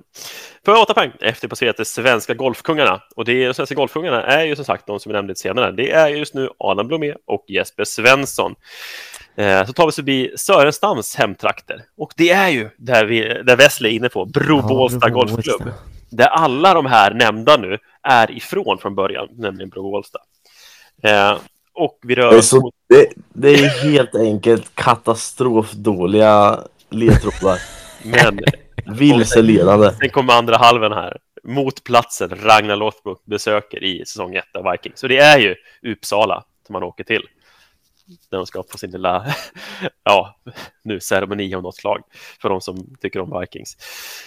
[0.65, 3.01] För åtta poäng efter passerat de svenska golfkungarna.
[3.15, 5.71] Och det de svenska golfkungarna är ju som sagt de som vi nämnde senare.
[5.71, 8.55] Det är just nu Adam Blomé och Jesper Svensson.
[9.35, 11.83] Eh, så tar vi oss förbi Sörenstams hemtrakter.
[11.97, 15.71] Och det är ju där, vi, där Wesley är inne på, Bro-Bålsta Ja, Golfklubb.
[16.09, 20.19] Där alla de här nämnda nu är ifrån från början, nämligen Bro-Bålsta.
[21.03, 21.37] Eh,
[21.73, 27.59] och vi rör Det är, oss mot det, det är helt enkelt katastrofdåliga ledtrådar.
[28.03, 28.39] men
[28.97, 29.91] Vilseledande.
[29.91, 31.17] Sen kommer andra halvan här.
[31.43, 34.99] Mot platsen Ragnar Lothbrok besöker i säsong 1 av Vikings.
[34.99, 35.55] Så det är ju
[35.91, 37.21] Uppsala som man åker till.
[38.30, 39.26] Där de ska få sin lilla,
[40.03, 40.39] ja,
[40.84, 42.03] nu ceremoni av något slag
[42.41, 43.78] för de som tycker om Vikings.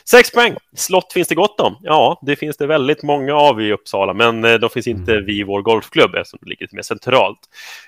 [0.04, 0.56] Sex poäng.
[0.76, 1.76] Slott finns det gott om.
[1.80, 5.46] Ja, det finns det väldigt många av i Uppsala, men eh, de finns inte vid
[5.46, 7.38] vår golfklubb eftersom det ligger lite mer centralt.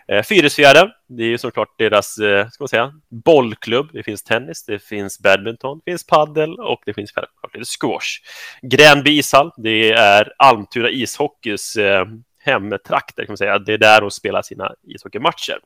[0.09, 3.91] Eh, Fyrisfjärden, det är ju såklart deras, eh, ska man säga, bollklubb.
[3.93, 8.21] Det finns tennis, det finns badminton, det finns paddel och det finns självklart lite squash.
[8.63, 12.07] Gränby ishall, det är Almtuna ishockeys eh,
[12.45, 13.59] hemtrakter, kan man säga.
[13.59, 15.59] Det är där de spelar sina ishockeymatcher.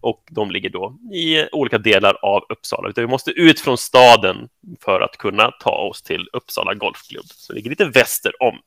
[0.00, 2.88] Och de ligger då i olika delar av Uppsala.
[2.88, 4.48] Utan vi måste ut från staden
[4.84, 7.26] för att kunna ta oss till Uppsala Golfklubb.
[7.26, 8.58] Så det ligger lite väster om.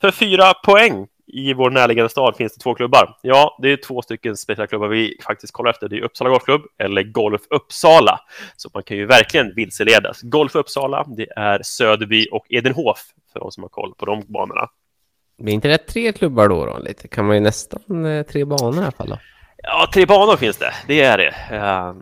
[0.00, 3.16] För fyra poäng i vår närliggande stad finns det två klubbar.
[3.22, 5.88] Ja, det är två stycken speciella klubbar vi faktiskt kollar efter.
[5.88, 8.20] Det är Uppsala Golfklubb eller Golf Uppsala.
[8.56, 10.22] Så man kan ju verkligen vilseledas.
[10.22, 12.98] Golf Uppsala, det är Söderby och Edenhof
[13.32, 14.68] för de som har koll på de banorna.
[15.38, 16.66] Blir inte det tre klubbar då?
[16.66, 17.08] då lite?
[17.08, 19.18] Kan man ju nästan eh, tre banor i alla fall då?
[19.62, 20.72] Ja, tre banor finns det.
[20.86, 21.34] Det är det.
[21.56, 21.94] Eh,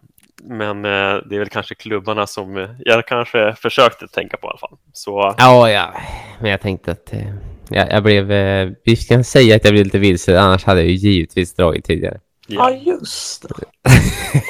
[0.45, 4.51] Men eh, det är väl kanske klubbarna som eh, jag kanske försökte tänka på i
[4.51, 4.79] alla fall.
[4.93, 5.95] Så Ja, ja.
[6.41, 7.13] Men jag tänkte att
[7.69, 8.27] jag, jag blev...
[8.85, 12.21] Vi kan säga att jag blev lite vilse, annars hade jag ju givetvis dragit tidigare.
[12.47, 13.65] Ja, ja, just det.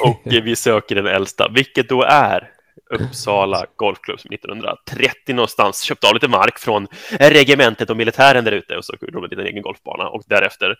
[0.09, 2.54] och vi söker den äldsta, vilket då är
[2.89, 8.77] Uppsala Golfklubb som 1930 någonstans köpte av lite mark från regementet och militären där ute
[8.77, 10.75] och så gjorde de en liten egen golfbana och därefter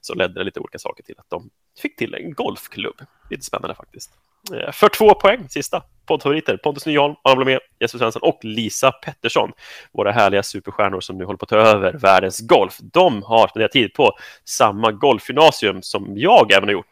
[0.00, 1.50] så ledde det lite olika saker till att de
[1.82, 3.00] fick till en golfklubb.
[3.30, 4.10] Lite spännande faktiskt.
[4.54, 6.56] Eh, för två poäng, sista poddfavoriter.
[6.56, 9.52] Pontus Nyholm, Adam Blomé, Jesper Svensson och Lisa Pettersson.
[9.92, 12.78] Våra härliga superstjärnor som nu håller på att ta över världens golf.
[12.80, 14.12] De har spenderat tid på
[14.44, 16.86] samma golfgymnasium som jag även har gjort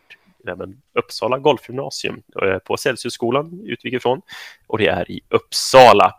[0.47, 2.23] även Uppsala golfgymnasium
[2.65, 4.23] på Celsiusskolan utgick ifrån
[4.67, 6.15] och det är i Uppsala.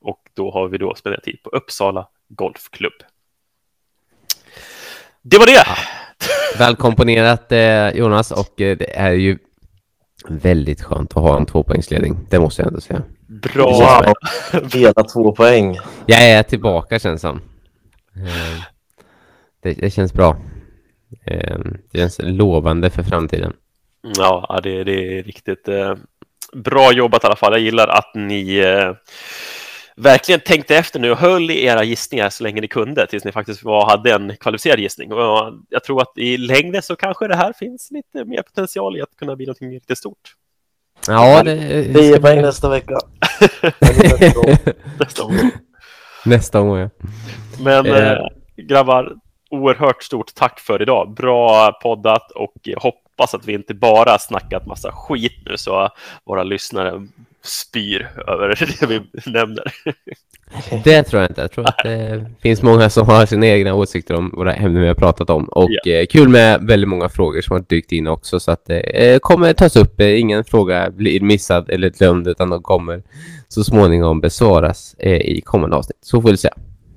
[0.00, 2.92] Och då har vi då spenderat tid på Uppsala Golfklubb.
[5.22, 5.64] Det var det!
[6.58, 9.38] Välkomponerat eh, Jonas och eh, det är ju
[10.28, 12.26] väldigt skönt att ha en tvåpoängsledning.
[12.30, 13.02] Det måste jag ändå säga.
[13.26, 14.14] Bra!
[14.72, 15.78] Hela två poäng.
[16.06, 17.40] Jag är tillbaka känns som.
[18.16, 18.62] Eh,
[19.62, 20.36] det, det känns bra.
[21.24, 21.58] Eh,
[21.92, 23.52] det känns lovande för framtiden.
[24.16, 25.94] Ja, det, det är riktigt eh,
[26.52, 27.52] bra jobbat i alla fall.
[27.52, 28.92] Jag gillar att ni eh,
[29.96, 33.32] verkligen tänkte efter nu och höll i era gissningar så länge ni kunde tills ni
[33.32, 35.12] faktiskt var, hade en kvalificerad gissning.
[35.12, 39.02] Och jag tror att i längden så kanske det här finns lite mer potential i
[39.02, 40.34] att kunna bli något riktigt stort.
[41.06, 41.84] Ja, det...
[41.94, 42.98] 10 poäng nästa vecka.
[44.98, 45.50] Nästa gång.
[46.24, 46.90] Nästa gång, ja.
[47.64, 48.12] Men Eh.
[48.12, 48.18] eh,
[48.56, 49.16] grabbar,
[49.50, 51.14] oerhört stort tack för idag.
[51.14, 55.88] Bra poddat och hoppas att vi inte bara snackat massa skit nu så
[56.24, 57.06] våra lyssnare
[57.42, 58.48] spyr över
[58.80, 59.64] det vi nämner.
[60.84, 61.40] Det tror jag inte.
[61.40, 64.88] Jag tror att det finns många som har sina egna åsikter om våra ämnen vi
[64.88, 65.44] har pratat om.
[65.44, 65.92] Och Ja.
[65.92, 68.40] eh, kul med väldigt många frågor som har dykt in också.
[68.40, 70.00] Så att det eh, kommer tas upp.
[70.00, 73.02] Eh, ingen fråga blir missad eller glömd utan de kommer
[73.48, 75.98] så småningom besvaras i kommande avsnitt.
[76.02, 76.48] Så får vi se.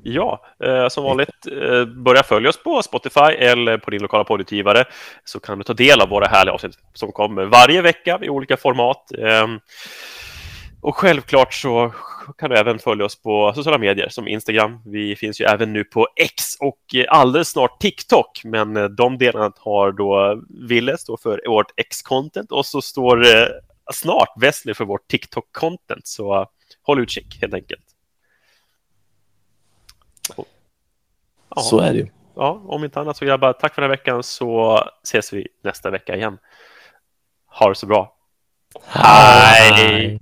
[0.04, 4.86] Ja, eh, som vanligt, eh, börja följa oss på Spotify eller på din lokala poddutgivare
[5.24, 8.58] så kan du ta del av våra härliga avsnitt som kommer varje vecka i olika
[8.58, 9.12] format.
[9.18, 9.48] Eh,
[10.82, 11.94] och självklart så
[12.38, 14.80] kan du även följa oss på sociala medier som Instagram.
[14.86, 19.18] Vi finns ju även nu på X och eh, alldeles snart TikTok, men eh, de
[19.18, 23.48] delarna har då Ville står för vårt X-content och så står eh,
[23.94, 26.02] snart Wesley för vårt TikTok-content.
[26.04, 26.46] Så
[26.82, 27.91] håll utkik helt enkelt.
[31.56, 31.62] Ja.
[31.62, 32.08] Så är det ju.
[32.36, 35.90] ja, om inte annat så grabbar, tack för den här veckan så ses vi nästa
[35.90, 36.38] vecka igen.
[37.60, 38.16] Ha det så bra.
[38.86, 40.20] Hej!